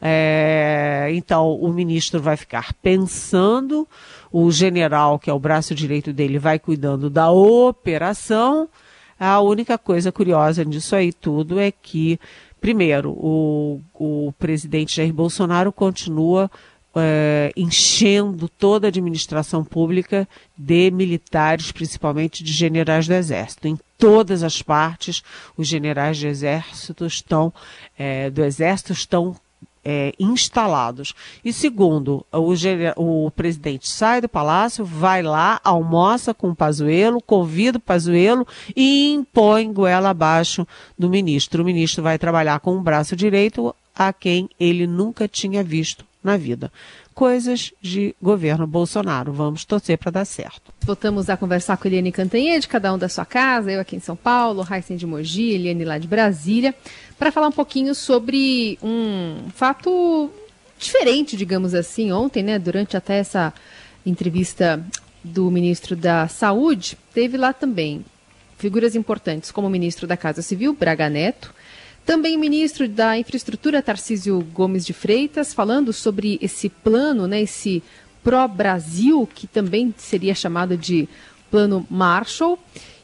É, 0.00 1.08
então, 1.12 1.52
o 1.56 1.72
ministro 1.72 2.22
vai 2.22 2.36
ficar 2.36 2.72
pensando, 2.74 3.86
o 4.32 4.50
general, 4.50 5.18
que 5.18 5.28
é 5.28 5.32
o 5.32 5.38
braço 5.38 5.74
direito 5.74 6.12
dele, 6.12 6.38
vai 6.38 6.58
cuidando 6.58 7.10
da 7.10 7.30
operação. 7.30 8.68
A 9.18 9.40
única 9.40 9.76
coisa 9.76 10.10
curiosa 10.10 10.64
disso 10.64 10.96
aí 10.96 11.12
tudo 11.12 11.58
é 11.58 11.70
que, 11.70 12.18
primeiro, 12.60 13.10
o, 13.10 13.80
o 13.92 14.32
presidente 14.38 14.96
Jair 14.96 15.12
Bolsonaro 15.12 15.70
continua 15.70 16.50
é, 16.96 17.52
enchendo 17.56 18.48
toda 18.48 18.86
a 18.86 18.88
administração 18.88 19.64
pública 19.64 20.28
de 20.56 20.90
militares, 20.90 21.72
principalmente 21.72 22.42
de 22.42 22.52
generais 22.52 23.06
do 23.06 23.14
Exército. 23.14 23.68
Em 23.68 23.78
todas 23.98 24.42
as 24.42 24.62
partes, 24.62 25.22
os 25.56 25.68
generais 25.68 26.20
do 26.20 26.26
Exército 26.26 27.06
estão, 27.06 27.52
do 28.32 28.42
Exército 28.42 28.92
estão 28.92 29.36
é, 29.84 30.12
instalados. 30.18 31.14
E 31.44 31.52
segundo, 31.52 32.24
o, 32.32 33.26
o, 33.26 33.30
presidente 33.30 33.88
sai 33.88 34.20
do 34.20 34.28
palácio, 34.28 34.84
vai 34.84 35.22
lá, 35.22 35.60
almoça 35.64 36.34
com 36.34 36.50
o 36.50 36.56
Pazuello, 36.56 37.20
convida 37.20 37.78
o 37.78 37.80
Pazuello 37.80 38.46
e 38.76 39.12
impõe 39.12 39.72
goela 39.72 40.10
abaixo 40.10 40.66
do 40.98 41.08
ministro. 41.08 41.62
O 41.62 41.66
ministro 41.66 42.02
vai 42.02 42.18
trabalhar 42.18 42.60
com 42.60 42.76
o 42.76 42.82
braço 42.82 43.16
direito 43.16 43.74
a 43.94 44.12
quem 44.12 44.48
ele 44.58 44.86
nunca 44.86 45.26
tinha 45.26 45.62
visto 45.62 46.09
na 46.22 46.36
vida. 46.36 46.70
Coisas 47.14 47.72
de 47.80 48.14
governo 48.20 48.66
Bolsonaro. 48.66 49.32
Vamos 49.32 49.64
torcer 49.64 49.98
para 49.98 50.10
dar 50.10 50.24
certo. 50.24 50.72
Voltamos 50.82 51.28
a 51.28 51.36
conversar 51.36 51.76
com 51.76 51.88
Eliane 51.88 52.12
Cantanhede, 52.12 52.68
cada 52.68 52.92
um 52.92 52.98
da 52.98 53.08
sua 53.08 53.24
casa, 53.24 53.70
eu 53.70 53.80
aqui 53.80 53.96
em 53.96 54.00
São 54.00 54.16
Paulo, 54.16 54.62
Raíssen 54.62 54.96
de 54.96 55.06
Mogi, 55.06 55.50
Eliane 55.50 55.84
lá 55.84 55.98
de 55.98 56.06
Brasília, 56.06 56.74
para 57.18 57.32
falar 57.32 57.48
um 57.48 57.52
pouquinho 57.52 57.94
sobre 57.94 58.78
um 58.82 59.50
fato 59.54 60.30
diferente, 60.78 61.36
digamos 61.36 61.74
assim, 61.74 62.10
ontem, 62.10 62.42
né, 62.42 62.58
durante 62.58 62.96
até 62.96 63.18
essa 63.18 63.52
entrevista 64.04 64.82
do 65.22 65.50
ministro 65.50 65.94
da 65.94 66.26
Saúde, 66.26 66.96
teve 67.12 67.36
lá 67.36 67.52
também 67.52 68.04
figuras 68.56 68.94
importantes 68.94 69.50
como 69.50 69.66
o 69.66 69.70
ministro 69.70 70.06
da 70.06 70.16
Casa 70.16 70.42
Civil, 70.42 70.74
Braga 70.74 71.08
Neto, 71.08 71.52
também 72.04 72.36
o 72.36 72.40
ministro 72.40 72.88
da 72.88 73.16
Infraestrutura, 73.16 73.82
Tarcísio 73.82 74.40
Gomes 74.52 74.84
de 74.84 74.92
Freitas, 74.92 75.54
falando 75.54 75.92
sobre 75.92 76.38
esse 76.42 76.68
plano, 76.68 77.26
né, 77.26 77.42
esse 77.42 77.82
Pro-Brasil, 78.22 79.28
que 79.34 79.46
também 79.46 79.94
seria 79.96 80.34
chamado 80.34 80.76
de 80.76 81.08
Plano 81.50 81.86
Marshall. 81.90 82.58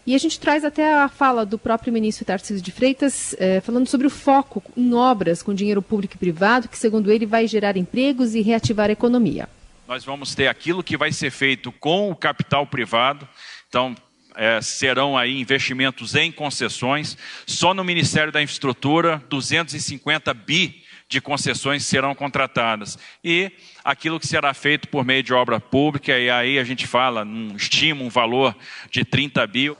E 0.06 0.14
a 0.14 0.18
gente 0.18 0.38
traz 0.38 0.64
até 0.64 0.94
a 0.94 1.08
fala 1.08 1.44
do 1.44 1.58
próprio 1.58 1.92
ministro 1.92 2.24
Tarcísio 2.24 2.62
de 2.62 2.70
Freitas, 2.70 3.34
eh, 3.38 3.60
falando 3.60 3.88
sobre 3.88 4.06
o 4.06 4.10
foco 4.10 4.62
em 4.76 4.94
obras 4.94 5.42
com 5.42 5.52
dinheiro 5.52 5.82
público 5.82 6.14
e 6.14 6.18
privado, 6.18 6.68
que, 6.68 6.78
segundo 6.78 7.10
ele, 7.10 7.26
vai 7.26 7.48
gerar 7.48 7.76
empregos 7.76 8.34
e 8.34 8.40
reativar 8.40 8.88
a 8.88 8.92
economia. 8.92 9.48
Nós 9.88 10.04
vamos 10.04 10.34
ter 10.34 10.46
aquilo 10.46 10.82
que 10.82 10.96
vai 10.96 11.12
ser 11.12 11.30
feito 11.30 11.72
com 11.72 12.10
o 12.10 12.14
capital 12.14 12.66
privado. 12.66 13.26
Então, 13.68 13.96
é, 14.36 14.60
serão 14.60 15.16
aí 15.16 15.40
investimentos 15.40 16.14
em 16.14 16.30
concessões. 16.30 17.16
Só 17.46 17.72
no 17.74 17.82
Ministério 17.82 18.32
da 18.32 18.42
Infraestrutura, 18.42 19.22
250 19.28 20.32
bi 20.34 20.82
de 21.08 21.20
concessões 21.20 21.84
serão 21.84 22.14
contratadas. 22.14 22.98
E 23.22 23.50
aquilo 23.84 24.20
que 24.20 24.26
será 24.26 24.52
feito 24.52 24.88
por 24.88 25.04
meio 25.04 25.22
de 25.22 25.32
obra 25.32 25.60
pública, 25.60 26.18
e 26.18 26.28
aí 26.28 26.58
a 26.58 26.64
gente 26.64 26.86
fala, 26.86 27.24
um, 27.24 27.54
estima 27.56 28.02
um 28.02 28.08
valor 28.08 28.56
de 28.90 29.04
30 29.04 29.46
bi. 29.46 29.76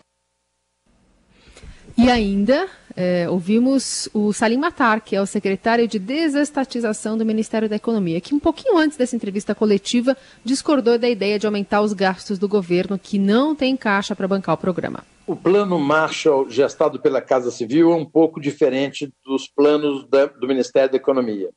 E 1.98 2.10
ainda 2.10 2.68
é, 2.96 3.28
ouvimos 3.28 4.08
o 4.14 4.32
Salim 4.32 4.56
Matar, 4.56 5.02
que 5.02 5.14
é 5.14 5.20
o 5.20 5.26
secretário 5.26 5.86
de 5.86 5.98
desestatização 5.98 7.18
do 7.18 7.26
Ministério 7.26 7.68
da 7.68 7.76
Economia, 7.76 8.22
que 8.22 8.34
um 8.34 8.38
pouquinho 8.38 8.78
antes 8.78 8.96
dessa 8.96 9.14
entrevista 9.14 9.54
coletiva 9.54 10.16
discordou 10.42 10.98
da 10.98 11.06
ideia 11.06 11.38
de 11.38 11.46
aumentar 11.46 11.82
os 11.82 11.92
gastos 11.92 12.38
do 12.38 12.48
governo, 12.48 12.98
que 12.98 13.18
não 13.18 13.54
tem 13.54 13.76
caixa 13.76 14.16
para 14.16 14.26
bancar 14.26 14.54
o 14.54 14.58
programa. 14.58 15.04
O 15.26 15.36
plano 15.36 15.78
Marshall, 15.78 16.48
gestado 16.48 16.98
pela 16.98 17.20
Casa 17.20 17.50
Civil, 17.50 17.92
é 17.92 17.96
um 17.96 18.06
pouco 18.06 18.40
diferente 18.40 19.12
dos 19.22 19.46
planos 19.46 20.08
da, 20.08 20.24
do 20.26 20.48
Ministério 20.48 20.90
da 20.90 20.96
Economia. 20.96 21.50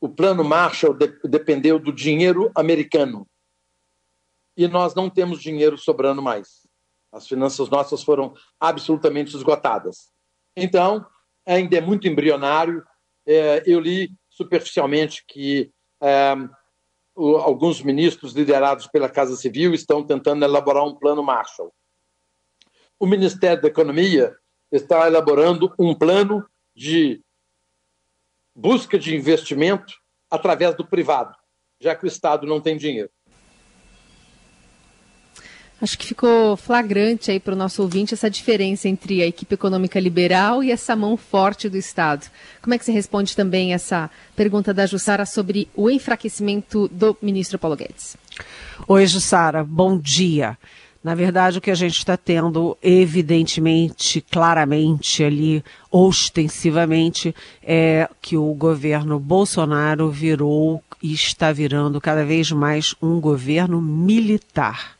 O 0.00 0.08
plano 0.08 0.42
Marshall 0.42 0.94
de, 0.94 1.08
dependeu 1.24 1.78
do 1.78 1.92
dinheiro 1.92 2.50
americano. 2.54 3.26
E 4.56 4.66
nós 4.66 4.94
não 4.94 5.10
temos 5.10 5.42
dinheiro 5.42 5.76
sobrando 5.76 6.22
mais. 6.22 6.66
As 7.12 7.26
finanças 7.26 7.68
nossas 7.68 8.02
foram 8.02 8.32
absolutamente 8.58 9.36
esgotadas. 9.36 10.10
Então, 10.62 11.06
ainda 11.46 11.76
é 11.76 11.80
muito 11.80 12.06
embrionário. 12.06 12.84
É, 13.26 13.62
eu 13.66 13.80
li 13.80 14.12
superficialmente 14.28 15.24
que 15.26 15.72
é, 16.02 16.34
alguns 17.16 17.82
ministros 17.82 18.32
liderados 18.32 18.86
pela 18.86 19.08
Casa 19.08 19.36
Civil 19.36 19.74
estão 19.74 20.04
tentando 20.04 20.44
elaborar 20.44 20.84
um 20.84 20.94
plano 20.94 21.22
Marshall. 21.22 21.72
O 22.98 23.06
Ministério 23.06 23.62
da 23.62 23.68
Economia 23.68 24.36
está 24.70 25.06
elaborando 25.06 25.74
um 25.78 25.94
plano 25.94 26.46
de 26.74 27.22
busca 28.54 28.98
de 28.98 29.16
investimento 29.16 29.94
através 30.30 30.74
do 30.74 30.86
privado, 30.86 31.34
já 31.80 31.94
que 31.94 32.04
o 32.04 32.08
Estado 32.08 32.46
não 32.46 32.60
tem 32.60 32.76
dinheiro. 32.76 33.10
Acho 35.82 35.98
que 35.98 36.06
ficou 36.06 36.58
flagrante 36.58 37.30
aí 37.30 37.40
para 37.40 37.54
o 37.54 37.56
nosso 37.56 37.80
ouvinte 37.80 38.12
essa 38.12 38.28
diferença 38.28 38.86
entre 38.86 39.22
a 39.22 39.26
equipe 39.26 39.54
econômica 39.54 39.98
liberal 39.98 40.62
e 40.62 40.70
essa 40.70 40.94
mão 40.94 41.16
forte 41.16 41.70
do 41.70 41.78
Estado. 41.78 42.26
Como 42.60 42.74
é 42.74 42.78
que 42.78 42.84
você 42.84 42.92
responde 42.92 43.34
também 43.34 43.72
essa 43.72 44.10
pergunta 44.36 44.74
da 44.74 44.84
Jussara 44.84 45.24
sobre 45.24 45.68
o 45.74 45.88
enfraquecimento 45.88 46.86
do 46.88 47.16
ministro 47.22 47.58
Paulo 47.58 47.76
Guedes? 47.76 48.14
Oi, 48.86 49.06
Jussara, 49.06 49.64
bom 49.64 49.96
dia. 49.96 50.58
Na 51.02 51.14
verdade, 51.14 51.56
o 51.56 51.60
que 51.62 51.70
a 51.70 51.74
gente 51.74 51.96
está 51.96 52.14
tendo, 52.14 52.76
evidentemente, 52.82 54.20
claramente 54.20 55.24
ali, 55.24 55.64
ostensivamente, 55.90 57.34
é 57.62 58.06
que 58.20 58.36
o 58.36 58.52
governo 58.52 59.18
Bolsonaro 59.18 60.10
virou 60.10 60.82
e 61.02 61.14
está 61.14 61.50
virando 61.52 61.98
cada 62.02 62.22
vez 62.22 62.52
mais 62.52 62.94
um 63.00 63.18
governo 63.18 63.80
militar 63.80 64.99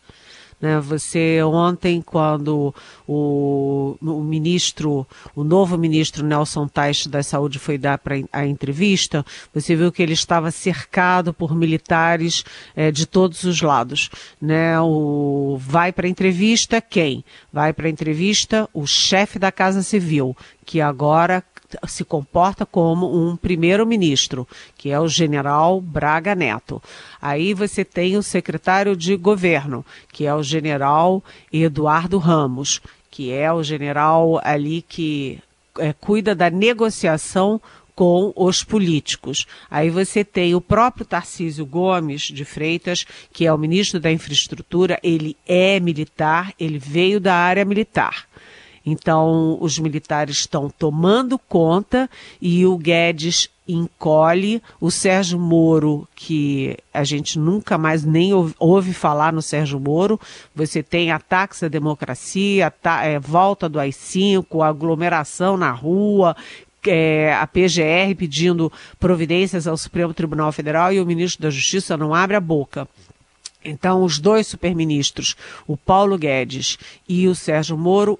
Né? 0.61 0.79
Você 0.81 1.43
ontem, 1.43 2.03
quando 2.03 2.75
o, 3.07 3.97
o 4.01 4.21
ministro, 4.21 5.07
o 5.35 5.43
novo 5.43 5.79
ministro 5.79 6.25
Nelson 6.25 6.69
Teich 6.69 7.09
da 7.09 7.23
Saúde 7.23 7.59
foi 7.59 7.79
dar 7.79 7.99
pra, 7.99 8.17
a 8.33 8.47
entrevista, 8.47 9.25
você 9.55 9.75
viu 9.75 9.91
que 9.91 10.03
ele 10.03 10.13
estava 10.13 10.51
cercado 10.51 11.33
por 11.33 11.55
militares 11.55 12.45
é, 12.77 12.91
de 12.91 13.07
todos 13.07 13.45
os 13.45 13.63
lados. 13.63 14.11
Né? 14.41 14.79
O, 14.81 15.57
vai 15.59 15.93
para 15.93 16.07
a 16.07 16.11
entrevista 16.11 16.81
quem? 16.81 17.25
Vai 17.53 17.73
para 17.73 17.87
a 17.87 17.91
entrevista 17.91 18.69
o 18.75 18.87
chefe 18.87 19.39
da 19.39 19.51
Casa 19.51 19.83
Civil, 19.83 20.37
que 20.65 20.81
agora 20.81 21.43
se 21.87 22.05
comporta 22.05 22.65
como 22.65 23.15
um 23.15 23.37
primeiro-ministro, 23.37 24.47
que 24.77 24.91
é 24.91 24.99
o 25.01 25.09
general 25.09 25.81
Braga 25.81 26.35
Neto. 26.35 26.83
Aí 27.21 27.55
você 27.55 27.85
tem 27.85 28.17
o 28.17 28.23
secretário 28.23 28.97
de 28.97 29.17
governo, 29.17 29.85
que 30.13 30.27
é 30.27 30.35
o 30.35 30.43
general 30.43 31.23
Eduardo 31.53 32.19
Ramos, 32.19 32.81
que 33.11 33.33
é 33.33 33.53
o 33.53 33.63
general 33.63 34.41
ali 34.43 34.83
que 34.83 35.39
é, 35.79 35.93
cuida 35.93 36.35
da 36.35 36.49
negociação 36.51 37.61
com 37.95 38.33
os 38.35 38.65
políticos. 38.65 39.47
Aí 39.71 39.91
você 39.91 40.25
tem 40.25 40.55
o 40.55 40.61
próprio 40.61 41.05
Tarcísio 41.05 41.67
Gomes 41.67 42.23
de 42.23 42.47
Freitas, 42.47 43.05
que 43.31 43.45
é 43.45 43.53
o 43.53 43.59
ministro 43.59 44.01
da 44.01 44.11
Infraestrutura, 44.11 44.99
ele 45.03 45.37
é 45.47 45.79
militar, 45.79 46.55
ele 46.59 46.79
veio 46.79 47.21
da 47.21 47.35
área 47.35 47.63
militar. 47.63 48.30
Então, 48.91 49.57
os 49.61 49.79
militares 49.79 50.39
estão 50.39 50.69
tomando 50.69 51.39
conta 51.39 52.11
e 52.43 52.67
o 52.67 52.77
Guedes 52.77 53.49
encolhe. 53.69 54.61
O 54.81 54.91
Sérgio 54.91 55.39
Moro, 55.39 56.09
que 56.17 56.77
a 56.93 57.05
gente 57.05 57.39
nunca 57.39 57.79
mais 57.79 58.05
nem 58.05 58.33
ouve 58.59 58.93
falar 58.93 59.33
no 59.33 59.41
Sérgio 59.41 59.79
Moro, 59.79 60.19
você 60.55 60.83
tem 60.83 61.13
ataques 61.13 61.63
à 61.63 61.69
democracia, 61.69 62.73
é, 63.03 63.19
volta 63.21 63.69
do 63.69 63.79
AI-5, 63.79 64.67
aglomeração 64.67 65.57
na 65.57 65.71
rua, 65.71 66.37
é, 66.87 67.33
a 67.33 67.47
PGR 67.47 68.15
pedindo 68.17 68.73
providências 68.99 69.69
ao 69.69 69.77
Supremo 69.77 70.13
Tribunal 70.13 70.51
Federal 70.51 70.93
e 70.93 71.01
o 71.01 71.07
ministro 71.07 71.43
da 71.43 71.51
Justiça 71.51 71.97
não 71.97 72.13
abre 72.13 72.37
a 72.37 72.41
boca. 72.41 72.89
Então, 73.65 74.03
os 74.03 74.19
dois 74.19 74.47
superministros, 74.47 75.37
o 75.67 75.77
Paulo 75.77 76.17
Guedes 76.17 76.79
e 77.09 77.29
o 77.29 77.35
Sérgio 77.35 77.77
Moro, 77.77 78.19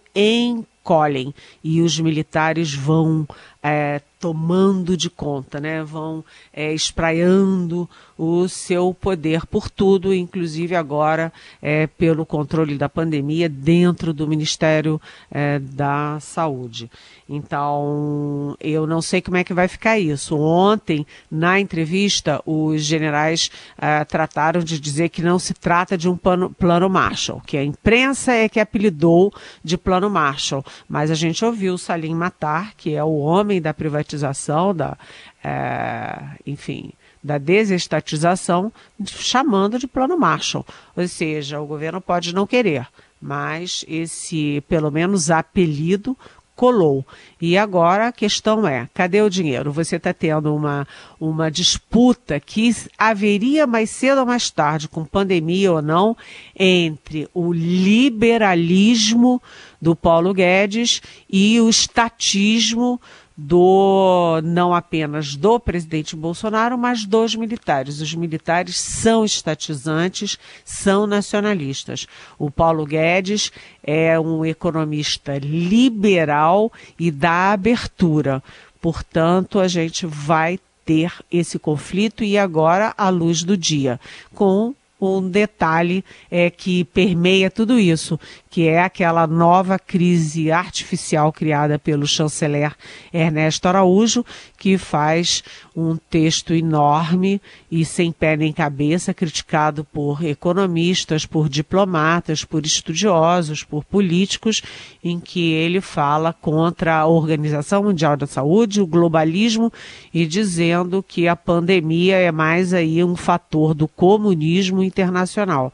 encolhem 0.81 1.35
e 1.63 1.83
os 1.83 1.99
militares 2.01 2.75
vão 2.75 3.27
é, 3.63 4.01
tomando 4.19 4.97
de 4.97 5.09
conta, 5.09 5.61
né? 5.61 5.83
vão 5.83 6.25
é, 6.53 6.73
espraiando 6.75 7.89
o 8.19 8.47
seu 8.49 8.93
poder 8.93 9.47
por 9.47 9.71
tudo, 9.71 10.15
inclusive 10.15 10.75
agora 10.77 11.33
é, 11.63 11.87
pelo 11.87 12.27
controle 12.27 12.77
da 12.77 12.89
pandemia 12.89 13.49
dentro 13.49 14.13
do 14.13 14.29
Ministério 14.29 15.01
é, 15.31 15.59
da 15.59 16.19
Saúde. 16.21 16.91
Então, 17.27 18.57
eu 18.61 18.87
não 18.87 19.01
sei 19.01 19.23
como 19.23 19.37
é 19.37 19.45
que 19.45 19.55
vai 19.55 19.69
ficar 19.69 19.99
isso. 19.99 20.37
Ontem, 20.37 21.07
na 21.31 21.61
entrevista, 21.61 22.43
os 22.45 22.83
generais 22.83 23.51
é, 23.79 24.05
trataram 24.05 24.61
de 24.61 24.79
dizer 24.79 25.09
que 25.11 25.23
não 25.23 25.39
se 25.39 25.55
trata 25.55 25.97
de 25.97 26.09
um 26.09 26.17
plano, 26.17 26.51
plano 26.51 26.91
Marshall, 26.91 27.41
que 27.41 27.57
a 27.57 27.65
imprensa 27.65 28.33
é 28.33 28.49
que 28.49 28.61
apelidou 28.61 29.33
de 29.63 29.79
plano 29.79 30.11
Marshall, 30.11 30.65
mas 30.89 31.11
a 31.11 31.15
gente 31.15 31.45
ouviu 31.45 31.77
Salim 31.79 32.15
Matar, 32.15 32.75
que 32.77 32.95
é 32.95 33.03
o 33.03 33.19
homem 33.19 33.61
da 33.61 33.75
privatização, 33.75 34.75
da, 34.75 34.97
é, 35.43 36.19
enfim, 36.47 36.93
da 37.23 37.39
desestatização, 37.39 38.73
chamando 39.05 39.79
de 39.79 39.87
plano 39.87 40.19
Marshall. 40.19 40.67
Ou 40.97 41.07
seja, 41.07 41.61
o 41.61 41.67
governo 41.67 42.01
pode 42.01 42.35
não 42.35 42.47
querer, 42.47 42.87
mas 43.21 43.85
esse, 43.87 44.63
pelo 44.69 44.91
menos, 44.91 45.31
apelido 45.31 46.17
colou. 46.61 47.07
E 47.41 47.57
agora 47.57 48.09
a 48.09 48.13
questão 48.13 48.69
é: 48.69 48.87
cadê 48.93 49.23
o 49.23 49.31
dinheiro? 49.31 49.73
Você 49.73 49.97
está 49.97 50.13
tendo 50.13 50.55
uma, 50.55 50.87
uma 51.19 51.51
disputa 51.51 52.39
que 52.39 52.71
haveria 52.99 53.67
mais 53.67 53.89
cedo 53.89 54.19
ou 54.19 54.27
mais 54.27 54.51
tarde, 54.51 54.87
com 54.87 55.03
pandemia 55.03 55.73
ou 55.73 55.81
não, 55.81 56.15
entre 56.55 57.27
o 57.33 57.51
liberalismo 57.51 59.43
do 59.81 59.97
Paulo 59.97 60.35
Guedes 60.35 61.01
e 61.31 61.59
o 61.63 61.71
estatismo 61.71 63.01
do 63.43 64.39
não 64.45 64.75
apenas 64.75 65.35
do 65.35 65.59
presidente 65.59 66.15
Bolsonaro, 66.15 66.77
mas 66.77 67.07
dos 67.07 67.35
militares. 67.35 68.01
Os 68.01 68.15
militares 68.15 68.79
são 68.79 69.25
estatizantes, 69.25 70.39
são 70.63 71.07
nacionalistas. 71.07 72.07
O 72.39 72.51
Paulo 72.51 72.85
Guedes 72.85 73.51
é 73.83 74.21
um 74.21 74.45
economista 74.45 75.39
liberal 75.39 76.71
e 76.99 77.11
dá 77.11 77.53
abertura. 77.53 78.43
Portanto, 78.79 79.59
a 79.59 79.67
gente 79.67 80.05
vai 80.05 80.61
ter 80.85 81.13
esse 81.33 81.59
conflito 81.59 82.23
e 82.23 82.37
agora 82.37 82.93
à 82.97 83.09
luz 83.09 83.43
do 83.43 83.57
dia, 83.57 83.99
com 84.35 84.75
um 85.01 85.29
detalhe 85.29 86.05
é, 86.31 86.51
que 86.51 86.85
permeia 86.85 87.51
tudo 87.51 87.79
isso, 87.79 88.19
que 88.51 88.67
é 88.67 88.83
aquela 88.83 89.27
nova 89.27 89.79
crise 89.79 90.51
artificial 90.51 91.33
criada 91.33 91.79
pelo 91.79 92.07
chanceler 92.07 92.75
Ernesto 93.13 93.69
Araújo, 93.69 94.25
que 94.59 94.77
faz 94.77 95.43
um 95.75 95.97
texto 95.97 96.53
enorme 96.53 97.41
e 97.71 97.85
sem 97.85 98.13
pé 98.13 98.37
nem 98.37 98.53
cabeça, 98.53 99.15
criticado 99.15 99.85
por 99.85 100.25
economistas, 100.25 101.25
por 101.25 101.49
diplomatas, 101.49 102.45
por 102.45 102.67
estudiosos, 102.67 103.63
por 103.63 103.85
políticos, 103.85 104.63
em 105.03 105.19
que 105.19 105.53
ele 105.53 105.81
fala 105.81 106.33
contra 106.33 106.97
a 106.97 107.07
Organização 107.07 107.85
Mundial 107.85 108.17
da 108.17 108.27
Saúde, 108.27 108.81
o 108.81 108.87
globalismo 108.87 109.73
e 110.13 110.27
dizendo 110.27 111.03
que 111.07 111.29
a 111.29 111.37
pandemia 111.37 112.17
é 112.17 112.33
mais 112.33 112.75
aí 112.75 113.03
um 113.03 113.17
fator 113.17 113.75
do 113.75 113.87
comunismo 113.87 114.83
internacional. 114.91 115.73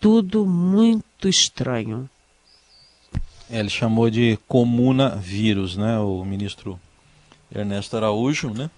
Tudo 0.00 0.46
muito 0.46 1.28
estranho. 1.28 2.08
É, 3.50 3.60
ele 3.60 3.68
chamou 3.68 4.08
de 4.08 4.38
comuna 4.48 5.10
vírus, 5.10 5.76
né? 5.76 5.98
O 5.98 6.24
ministro 6.24 6.80
Ernesto 7.54 7.96
Araújo, 7.96 8.50
né? 8.50 8.70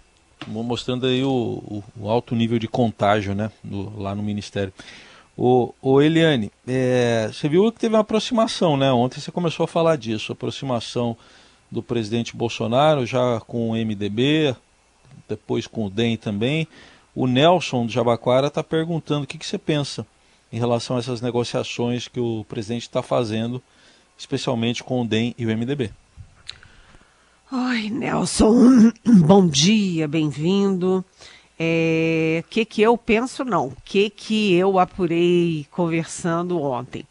Mostrando 0.47 1.07
aí 1.07 1.23
o, 1.23 1.31
o, 1.31 1.85
o 2.01 2.11
alto 2.11 2.35
nível 2.35 2.59
de 2.59 2.67
contágio, 2.67 3.35
né? 3.35 3.51
Do, 3.63 3.97
lá 4.01 4.15
no 4.15 4.23
Ministério. 4.23 4.73
O, 5.37 5.75
o 5.83 6.01
Eliane, 6.01 6.51
é, 6.67 7.29
você 7.33 7.49
viu 7.49 7.71
que 7.73 7.81
teve 7.81 7.95
uma 7.95 8.01
aproximação, 8.01 8.77
né? 8.77 8.91
Ontem 8.93 9.21
você 9.21 9.31
começou 9.31 9.65
a 9.65 9.69
falar 9.69 9.97
disso, 9.97 10.33
aproximação 10.33 11.17
do 11.71 11.83
presidente 11.83 12.37
Bolsonaro, 12.37 13.05
já 13.05 13.41
com 13.41 13.71
o 13.71 13.75
MDB, 13.75 14.55
depois 15.29 15.67
com 15.67 15.87
o 15.87 15.91
DEM 15.91 16.17
também. 16.17 16.69
O 17.15 17.27
Nelson 17.27 17.87
do 17.87 17.93
Jabaquara 17.93 18.49
está 18.49 18.63
perguntando 18.63 19.25
o 19.25 19.27
que, 19.27 19.39
que 19.39 19.47
você 19.47 19.59
pensa 19.59 20.07
em 20.53 20.59
relação 20.59 20.97
a 20.97 20.99
essas 20.99 21.21
negociações 21.21 22.09
que 22.09 22.19
o 22.19 22.45
presidente 22.49 22.83
está 22.83 23.03
fazendo 23.03 23.63
especialmente 24.19 24.83
com 24.83 25.03
o 25.03 25.07
DEM 25.07 25.35
e 25.37 25.47
o 25.47 25.49
MDB. 25.49 25.91
Oi, 27.53 27.91
Nelson, 27.91 28.93
bom 29.27 29.47
dia, 29.47 30.09
bem-vindo. 30.09 30.99
O 30.99 31.05
é, 31.59 32.43
que 32.51 32.65
que 32.65 32.83
eu 32.83 32.97
penso 32.99 33.45
não, 33.45 33.69
o 33.69 33.77
que 33.85 34.11
que 34.11 34.55
eu 34.55 34.79
apurei 34.79 35.67
conversando 35.71 36.61
ontem. 36.61 37.05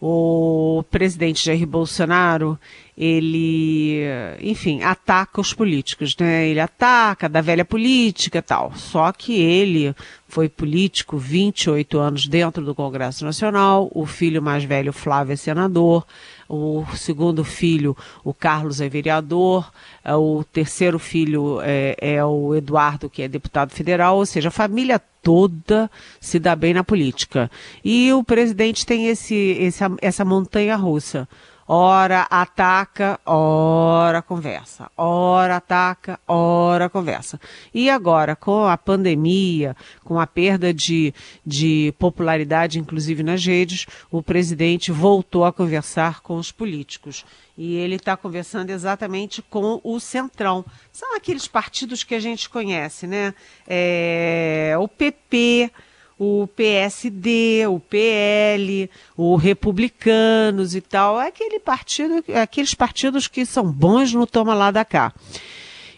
O 0.00 0.82
presidente 0.90 1.44
Jair 1.44 1.66
Bolsonaro, 1.66 2.58
ele, 2.96 4.02
enfim, 4.40 4.82
ataca 4.82 5.40
os 5.40 5.54
políticos, 5.54 6.14
né? 6.18 6.46
Ele 6.46 6.60
ataca 6.60 7.28
da 7.28 7.40
velha 7.40 7.64
política 7.64 8.42
tal. 8.42 8.72
Só 8.76 9.10
que 9.12 9.40
ele 9.40 9.94
foi 10.28 10.48
político 10.48 11.16
28 11.16 11.98
anos 11.98 12.26
dentro 12.26 12.64
do 12.64 12.74
Congresso 12.74 13.24
Nacional, 13.24 13.90
o 13.94 14.06
filho 14.06 14.42
mais 14.42 14.64
velho, 14.64 14.92
Flávio, 14.92 15.32
é 15.32 15.36
senador, 15.36 16.06
o 16.48 16.84
segundo 16.94 17.44
filho, 17.44 17.96
o 18.22 18.34
Carlos, 18.34 18.80
é 18.80 18.88
vereador, 18.88 19.70
é, 20.04 20.14
o 20.14 20.44
terceiro 20.44 20.98
filho 20.98 21.60
é, 21.62 21.96
é 21.98 22.24
o 22.24 22.54
Eduardo, 22.54 23.08
que 23.08 23.22
é 23.22 23.28
deputado 23.28 23.72
federal, 23.72 24.16
ou 24.16 24.26
seja, 24.26 24.48
a 24.48 24.52
família 24.52 25.00
toda 25.22 25.90
se 26.20 26.38
dá 26.38 26.54
bem 26.54 26.74
na 26.74 26.84
política. 26.84 27.50
E 27.84 28.12
o 28.12 28.22
presidente 28.24 28.84
tem 28.84 29.08
esse, 29.08 29.34
esse 29.34 29.82
essa 30.00 30.24
montanha 30.24 30.76
russa 30.76 31.28
Ora 31.74 32.26
ataca, 32.28 33.18
ora 33.24 34.20
conversa. 34.20 34.90
Ora 34.94 35.56
ataca, 35.56 36.20
ora 36.28 36.90
conversa. 36.90 37.40
E 37.72 37.88
agora, 37.88 38.36
com 38.36 38.66
a 38.66 38.76
pandemia, 38.76 39.74
com 40.04 40.20
a 40.20 40.26
perda 40.26 40.74
de, 40.74 41.14
de 41.46 41.94
popularidade, 41.98 42.78
inclusive 42.78 43.22
nas 43.22 43.42
redes, 43.42 43.86
o 44.10 44.22
presidente 44.22 44.92
voltou 44.92 45.46
a 45.46 45.52
conversar 45.52 46.20
com 46.20 46.36
os 46.36 46.52
políticos. 46.52 47.24
E 47.56 47.76
ele 47.76 47.94
está 47.94 48.18
conversando 48.18 48.68
exatamente 48.68 49.40
com 49.40 49.80
o 49.82 49.98
Centrão. 49.98 50.66
São 50.92 51.16
aqueles 51.16 51.48
partidos 51.48 52.04
que 52.04 52.14
a 52.14 52.20
gente 52.20 52.50
conhece, 52.50 53.06
né? 53.06 53.32
É, 53.66 54.74
o 54.78 54.86
PP, 54.86 55.72
o 56.18 56.48
PSD, 56.54 57.66
o 57.66 57.80
PL, 57.80 58.88
o 59.16 59.36
Republicanos 59.36 60.74
e 60.74 60.80
tal, 60.80 61.20
é 61.20 61.28
aquele 61.28 61.58
partido, 61.58 62.24
aqueles 62.40 62.74
partidos 62.74 63.26
que 63.26 63.44
são 63.44 63.70
bons 63.70 64.12
no 64.12 64.26
toma 64.26 64.54
lá 64.54 64.70
da 64.70 64.84
cá. 64.84 65.12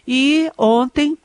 E 0.07 0.51
ontem 0.57 1.17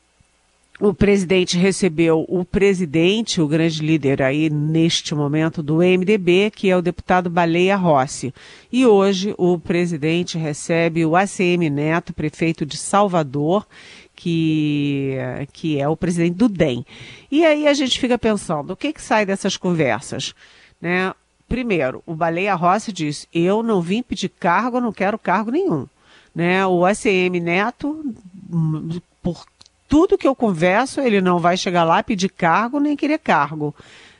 o 0.81 0.95
presidente 0.95 1.59
recebeu 1.59 2.25
o 2.27 2.43
presidente, 2.43 3.39
o 3.39 3.47
grande 3.47 3.85
líder 3.85 4.19
aí 4.19 4.49
neste 4.49 5.13
momento 5.13 5.61
do 5.61 5.77
MDB, 5.77 6.49
que 6.49 6.71
é 6.71 6.75
o 6.75 6.81
deputado 6.81 7.29
Baleia 7.29 7.75
Rossi. 7.75 8.33
E 8.71 8.83
hoje 8.83 9.35
o 9.37 9.59
presidente 9.59 10.39
recebe 10.39 11.05
o 11.05 11.15
ACM 11.15 11.69
Neto, 11.69 12.13
prefeito 12.13 12.65
de 12.65 12.77
Salvador, 12.77 13.67
que, 14.21 15.15
que 15.51 15.81
é 15.81 15.87
o 15.87 15.97
presidente 15.97 16.35
do 16.35 16.47
DEM. 16.47 16.85
E 17.31 17.43
aí 17.43 17.67
a 17.67 17.73
gente 17.73 17.99
fica 17.99 18.19
pensando, 18.19 18.71
o 18.71 18.75
que, 18.75 18.93
que 18.93 19.01
sai 19.01 19.25
dessas 19.25 19.57
conversas? 19.57 20.35
Né? 20.79 21.11
Primeiro, 21.49 22.03
o 22.05 22.13
Baleia 22.13 22.53
Rossi 22.53 22.93
diz, 22.93 23.27
eu 23.33 23.63
não 23.63 23.81
vim 23.81 24.03
pedir 24.03 24.29
cargo, 24.29 24.79
não 24.79 24.93
quero 24.93 25.17
cargo 25.17 25.49
nenhum. 25.49 25.87
Né? 26.35 26.63
O 26.67 26.85
ACM 26.85 27.39
Neto, 27.41 28.13
por 29.23 29.43
tudo 29.89 30.19
que 30.19 30.27
eu 30.27 30.35
converso, 30.35 31.01
ele 31.01 31.19
não 31.19 31.39
vai 31.39 31.57
chegar 31.57 31.83
lá 31.83 32.03
pedir 32.03 32.29
cargo 32.29 32.79
nem 32.79 32.95
querer 32.95 33.17
cargo. 33.17 33.73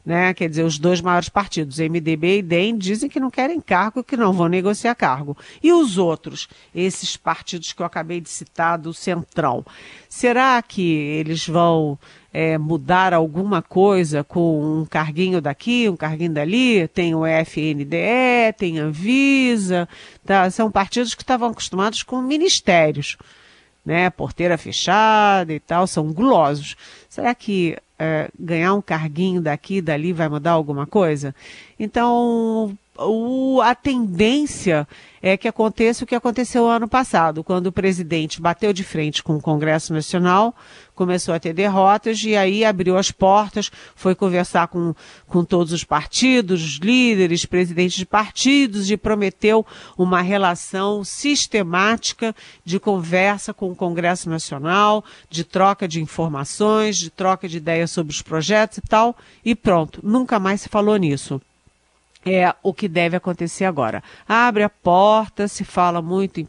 Né? 0.06 0.34
Quer 0.34 0.50
dizer, 0.50 0.64
os 0.64 0.80
dois 0.80 1.00
maiores 1.00 1.30
partidos, 1.30 1.80
MDB 1.80 2.40
e 2.40 2.42
DEM, 2.42 2.78
dizem 2.78 3.10
que 3.10 3.20
não 3.20 3.30
querem 3.30 3.62
cargo, 3.62 4.04
que 4.04 4.18
não 4.18 4.34
vão 4.34 4.48
negociar 4.48 4.96
cargo. 4.96 5.38
E 5.62 5.72
os 5.72 5.98
outros, 5.98 6.48
esses 6.74 7.16
partidos 7.16 7.72
que 7.72 7.82
eu 7.82 7.86
acabei 7.86 8.20
de 8.20 8.30
citar 8.30 8.78
do 8.78 8.94
Centrão, 8.94 9.64
será 10.10 10.62
que 10.62 10.82
eles 10.82 11.48
vão 11.48 12.00
é, 12.34 12.58
mudar 12.58 13.14
alguma 13.14 13.62
coisa 13.62 14.24
com 14.24 14.82
um 14.82 14.86
carguinho 14.86 15.40
daqui, 15.40 15.88
um 15.88 15.96
carguinho 15.96 16.34
dali? 16.34 16.88
Tem 16.88 17.14
o 17.14 17.26
FNDE, 17.26 18.54
tem 18.58 18.80
a 18.80 18.86
Anvisa, 18.86 19.88
tá? 20.26 20.50
são 20.50 20.72
partidos 20.72 21.14
que 21.14 21.22
estavam 21.22 21.50
acostumados 21.50 22.02
com 22.02 22.22
ministérios 22.22 23.18
né, 23.86 24.10
porteira 24.10 24.58
fechada 24.58 25.52
e 25.54 25.60
tal, 25.60 25.88
são 25.88 26.12
gulosos. 26.12 26.76
Será 27.10 27.34
que 27.34 27.78
é, 28.02 28.32
ganhar 28.40 28.74
um 28.74 28.82
carguinho 28.82 29.40
daqui 29.40 29.76
e 29.76 29.82
dali 29.82 30.12
vai 30.12 30.28
mudar 30.28 30.52
alguma 30.52 30.88
coisa? 30.88 31.36
Então, 31.80 32.76
o, 33.06 33.62
a 33.62 33.74
tendência 33.76 34.88
é 35.22 35.38
que 35.38 35.48
aconteça 35.48 36.04
o 36.04 36.08
que 36.08 36.16
aconteceu 36.16 36.68
ano 36.68 36.88
passado, 36.88 37.44
quando 37.44 37.68
o 37.68 37.72
presidente 37.72 38.42
bateu 38.42 38.74
de 38.74 38.84
frente 38.84 39.22
com 39.22 39.36
o 39.36 39.42
Congresso 39.42 39.94
Nacional, 39.94 40.56
começou 40.96 41.34
a 41.34 41.40
ter 41.40 41.54
derrotas 41.54 42.24
e 42.24 42.36
aí 42.36 42.66
abriu 42.66 42.98
as 42.98 43.12
portas, 43.12 43.72
foi 43.96 44.16
conversar 44.16 44.68
com, 44.68 44.96
com 45.28 45.44
todos 45.44 45.74
os 45.74 45.84
partidos, 45.84 46.64
os 46.64 46.78
líderes, 46.78 47.46
presidentes 47.46 47.98
de 47.98 48.06
partidos 48.06 48.90
e 48.90 48.98
prometeu 48.98 49.66
uma 49.96 50.22
relação 50.22 51.04
sistemática 51.04 52.36
de 52.66 52.80
conversa 52.80 53.54
com 53.54 53.72
o 53.72 53.76
Congresso 53.76 54.30
Nacional, 54.30 55.04
de 55.30 55.44
troca 55.44 55.88
de 55.88 56.02
informações, 56.02 56.98
de 56.98 57.12
troca 57.12 57.48
de 57.48 57.58
ideias 57.58 57.92
sobre 57.92 58.12
os 58.12 58.22
projetos 58.22 58.80
e 58.80 58.82
tal, 58.82 59.16
e 59.46 59.54
pronto, 59.54 60.00
nunca 60.04 60.40
mais 60.40 60.62
se 60.62 60.70
falou 60.70 60.98
nisso 60.98 61.40
é 62.26 62.54
o 62.62 62.74
que 62.74 62.88
deve 62.88 63.16
acontecer 63.16 63.66
agora. 63.66 64.04
Abre 64.28 64.64
a 64.64 64.70
porta, 64.70 65.48
se 65.48 65.64
fala 65.64 66.02
muito 66.02 66.40
em 66.40 66.48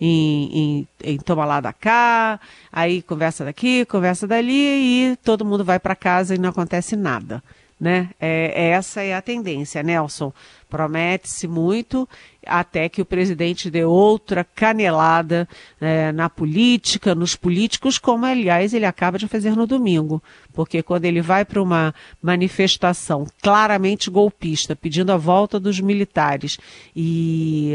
em, 0.00 0.58
em, 0.58 0.88
em 1.04 1.18
toma 1.18 1.44
lá 1.44 1.60
da 1.60 1.74
cá, 1.74 2.40
aí 2.72 3.02
conversa 3.02 3.44
daqui, 3.44 3.84
conversa 3.84 4.26
dali 4.26 5.12
e 5.12 5.16
todo 5.16 5.44
mundo 5.44 5.62
vai 5.64 5.78
para 5.78 5.94
casa 5.94 6.34
e 6.34 6.38
não 6.38 6.48
acontece 6.48 6.96
nada 6.96 7.42
né? 7.80 8.10
É, 8.18 8.70
essa 8.70 9.02
é 9.02 9.14
a 9.14 9.22
tendência, 9.22 9.82
Nelson. 9.82 10.32
Promete-se 10.68 11.46
muito 11.46 12.08
até 12.44 12.88
que 12.88 13.00
o 13.00 13.04
presidente 13.04 13.70
dê 13.70 13.84
outra 13.84 14.42
canelada 14.42 15.48
é, 15.80 16.10
na 16.12 16.28
política, 16.28 17.14
nos 17.14 17.36
políticos, 17.36 17.98
como 17.98 18.26
aliás 18.26 18.74
ele 18.74 18.84
acaba 18.84 19.18
de 19.18 19.28
fazer 19.28 19.54
no 19.56 19.66
domingo. 19.66 20.22
Porque 20.52 20.82
quando 20.82 21.04
ele 21.04 21.22
vai 21.22 21.44
para 21.44 21.62
uma 21.62 21.94
manifestação 22.20 23.26
claramente 23.40 24.10
golpista, 24.10 24.74
pedindo 24.74 25.12
a 25.12 25.16
volta 25.16 25.60
dos 25.60 25.80
militares 25.80 26.58
e. 26.94 27.74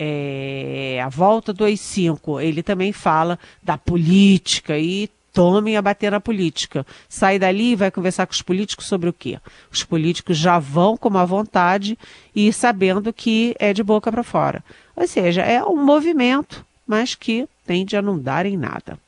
É, 0.00 1.00
a 1.04 1.08
volta 1.08 1.52
do 1.52 1.64
AI-5, 1.64 2.40
ele 2.40 2.62
também 2.62 2.92
fala 2.92 3.36
da 3.60 3.76
política 3.76 4.78
e 4.78 5.10
tomem 5.32 5.76
a 5.76 5.82
bater 5.82 6.10
na 6.10 6.20
política. 6.20 6.86
Sai 7.08 7.38
dali 7.38 7.72
e 7.72 7.76
vai 7.76 7.90
conversar 7.90 8.26
com 8.26 8.32
os 8.32 8.42
políticos 8.42 8.86
sobre 8.86 9.08
o 9.08 9.12
quê? 9.12 9.38
Os 9.70 9.84
políticos 9.84 10.36
já 10.36 10.58
vão 10.58 10.96
com 10.96 11.08
uma 11.08 11.26
vontade 11.26 11.98
e 12.34 12.52
sabendo 12.52 13.12
que 13.12 13.54
é 13.58 13.72
de 13.72 13.82
boca 13.82 14.10
para 14.10 14.22
fora. 14.22 14.64
Ou 14.96 15.06
seja, 15.06 15.42
é 15.42 15.62
um 15.62 15.84
movimento, 15.84 16.64
mas 16.86 17.14
que 17.14 17.48
tende 17.66 17.96
a 17.96 18.02
não 18.02 18.18
dar 18.18 18.46
em 18.46 18.56
nada. 18.56 18.98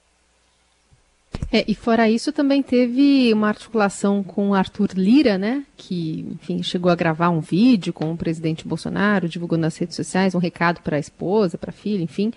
É, 1.53 1.65
e 1.67 1.75
fora 1.75 2.09
isso, 2.09 2.33
também 2.33 2.63
teve 2.63 3.33
uma 3.33 3.49
articulação 3.49 4.23
com 4.23 4.55
Arthur 4.55 4.91
Lira, 4.95 5.37
né? 5.37 5.65
Que, 5.77 6.27
enfim, 6.33 6.63
chegou 6.63 6.91
a 6.91 6.95
gravar 6.95 7.31
um 7.31 7.41
vídeo 7.41 7.93
com 7.93 8.13
o 8.13 8.17
presidente 8.17 8.67
Bolsonaro, 8.67 9.29
divulgou 9.29 9.59
nas 9.59 9.77
redes 9.77 9.97
sociais 9.97 10.35
um 10.35 10.39
recado 10.39 10.81
para 10.81 10.97
a 10.97 11.01
esposa, 11.01 11.59
para 11.59 11.71
a 11.71 11.73
filha, 11.73 12.03
enfim. 12.03 12.33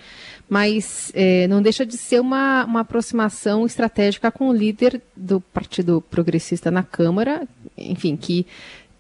Mas 0.49 1.11
é, 1.13 1.47
não 1.47 1.61
deixa 1.61 1.85
de 1.85 1.95
ser 1.95 2.19
uma, 2.21 2.65
uma 2.65 2.79
aproximação 2.79 3.65
estratégica 3.65 4.31
com 4.31 4.49
o 4.49 4.53
líder 4.53 5.01
do 5.15 5.39
Partido 5.39 6.03
Progressista 6.09 6.71
na 6.71 6.81
Câmara, 6.81 7.47
enfim, 7.77 8.15
que 8.15 8.47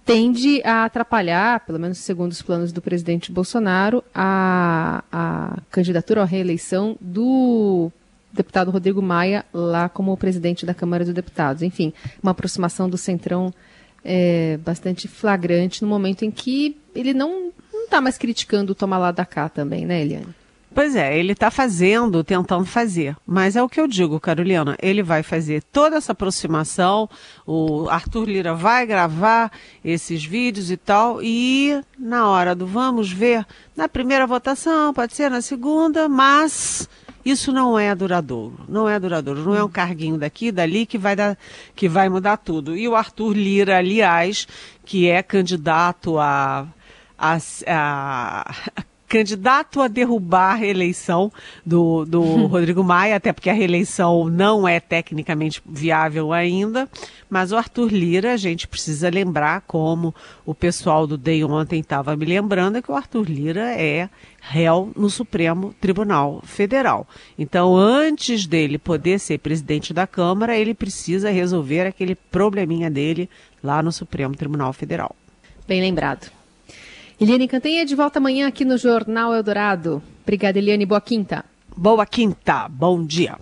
tende 0.05 0.61
a 0.63 0.85
atrapalhar, 0.85 1.61
pelo 1.61 1.79
menos 1.79 1.97
segundo 1.97 2.31
os 2.31 2.41
planos 2.41 2.71
do 2.71 2.81
presidente 2.81 3.31
Bolsonaro, 3.31 4.03
a, 4.13 5.03
a 5.11 5.57
candidatura 5.71 6.21
à 6.21 6.25
reeleição 6.25 6.97
do 6.99 7.91
deputado 8.33 8.71
Rodrigo 8.71 9.01
Maia 9.01 9.45
lá 9.53 9.87
como 9.87 10.17
presidente 10.17 10.65
da 10.65 10.73
Câmara 10.73 11.05
dos 11.05 11.13
Deputados. 11.13 11.61
Enfim, 11.61 11.93
uma 12.21 12.31
aproximação 12.31 12.89
do 12.89 12.97
Centrão 12.97 13.53
é, 14.03 14.57
bastante 14.57 15.07
flagrante 15.07 15.81
no 15.81 15.87
momento 15.87 16.25
em 16.25 16.31
que 16.31 16.75
ele 16.93 17.13
não 17.13 17.51
está 17.85 18.01
mais 18.01 18.17
criticando 18.17 18.71
o 18.71 18.75
toma 18.75 18.97
lá 18.97 19.11
da 19.11 19.25
cá 19.25 19.47
também, 19.47 19.85
né, 19.85 20.01
Eliane? 20.01 20.35
Pois 20.73 20.95
é, 20.95 21.15
ele 21.15 21.33
está 21.33 21.51
fazendo, 21.51 22.23
tentando 22.23 22.65
fazer. 22.65 23.15
Mas 23.27 23.55
é 23.55 23.61
o 23.61 23.69
que 23.69 23.79
eu 23.79 23.87
digo, 23.87 24.19
Carolina. 24.19 24.75
Ele 24.81 25.03
vai 25.03 25.21
fazer 25.21 25.61
toda 25.71 25.97
essa 25.97 26.13
aproximação, 26.13 27.07
o 27.45 27.87
Arthur 27.89 28.27
Lira 28.27 28.55
vai 28.55 28.83
gravar 28.87 29.51
esses 29.85 30.25
vídeos 30.25 30.71
e 30.71 30.77
tal, 30.77 31.21
e 31.21 31.79
na 31.97 32.27
hora 32.27 32.55
do 32.55 32.65
vamos 32.65 33.11
ver, 33.11 33.45
na 33.75 33.87
primeira 33.87 34.25
votação, 34.25 34.91
pode 34.95 35.13
ser 35.13 35.29
na 35.29 35.41
segunda, 35.41 36.09
mas 36.09 36.89
isso 37.25 37.51
não 37.51 37.79
é 37.79 37.93
duradouro, 37.95 38.65
não 38.67 38.87
é 38.87 38.99
duradouro, 38.99 39.43
não 39.43 39.55
é 39.55 39.63
um 39.63 39.69
carguinho 39.69 40.17
daqui, 40.17 40.51
dali 40.51 40.85
que 40.85 40.97
vai 40.97 41.15
dar, 41.15 41.37
que 41.75 41.87
vai 41.87 42.09
mudar 42.09 42.37
tudo. 42.37 42.75
E 42.75 42.87
o 42.87 42.95
Arthur 42.95 43.33
Lira, 43.33 43.77
aliás, 43.77 44.47
que 44.85 45.07
é 45.07 45.23
candidato 45.23 46.19
a, 46.19 46.67
a, 47.17 47.37
a 47.67 48.53
candidato 49.13 49.79
a 49.79 49.87
derrubar 49.87 50.53
a 50.53 50.55
reeleição 50.55 51.31
do, 51.63 52.03
do 52.03 52.19
hum. 52.19 52.47
Rodrigo 52.49 52.83
Maia, 52.83 53.15
até 53.15 53.31
porque 53.31 53.47
a 53.47 53.53
reeleição 53.53 54.27
não 54.27 54.67
é 54.67 54.79
tecnicamente 54.79 55.61
viável 55.63 56.33
ainda, 56.33 56.89
mas 57.29 57.51
o 57.51 57.55
Arthur 57.55 57.93
Lira, 57.93 58.33
a 58.33 58.37
gente 58.37 58.67
precisa 58.67 59.11
lembrar, 59.11 59.61
como 59.67 60.15
o 60.43 60.55
pessoal 60.55 61.05
do 61.05 61.15
DEI 61.15 61.43
ontem 61.43 61.79
estava 61.79 62.15
me 62.15 62.25
lembrando, 62.25 62.79
é 62.79 62.81
que 62.81 62.91
o 62.91 62.95
Arthur 62.95 63.29
Lira 63.29 63.79
é 63.79 64.09
réu 64.41 64.91
no 64.95 65.11
Supremo 65.11 65.75
Tribunal 65.79 66.41
Federal. 66.43 67.07
Então, 67.37 67.77
antes 67.77 68.47
dele 68.47 68.79
poder 68.79 69.19
ser 69.19 69.37
presidente 69.37 69.93
da 69.93 70.07
Câmara, 70.07 70.57
ele 70.57 70.73
precisa 70.73 71.29
resolver 71.29 71.81
aquele 71.81 72.15
probleminha 72.15 72.89
dele 72.89 73.29
lá 73.63 73.83
no 73.83 73.91
Supremo 73.91 74.35
Tribunal 74.35 74.73
Federal. 74.73 75.15
Bem 75.67 75.81
lembrado. 75.81 76.42
Eliane 77.23 77.47
Cantanha 77.47 77.85
de 77.85 77.95
volta 77.95 78.19
amanhã 78.19 78.49
aqui 78.49 78.65
no 78.65 78.77
Jornal 78.77 79.33
Eldorado. 79.33 80.03
Obrigada, 80.23 80.59
Eliane. 80.59 80.85
Boa 80.85 80.99
quinta. 80.99 81.45
Boa 81.73 82.05
quinta. 82.05 82.67
Bom 82.67 83.05
dia. 83.05 83.37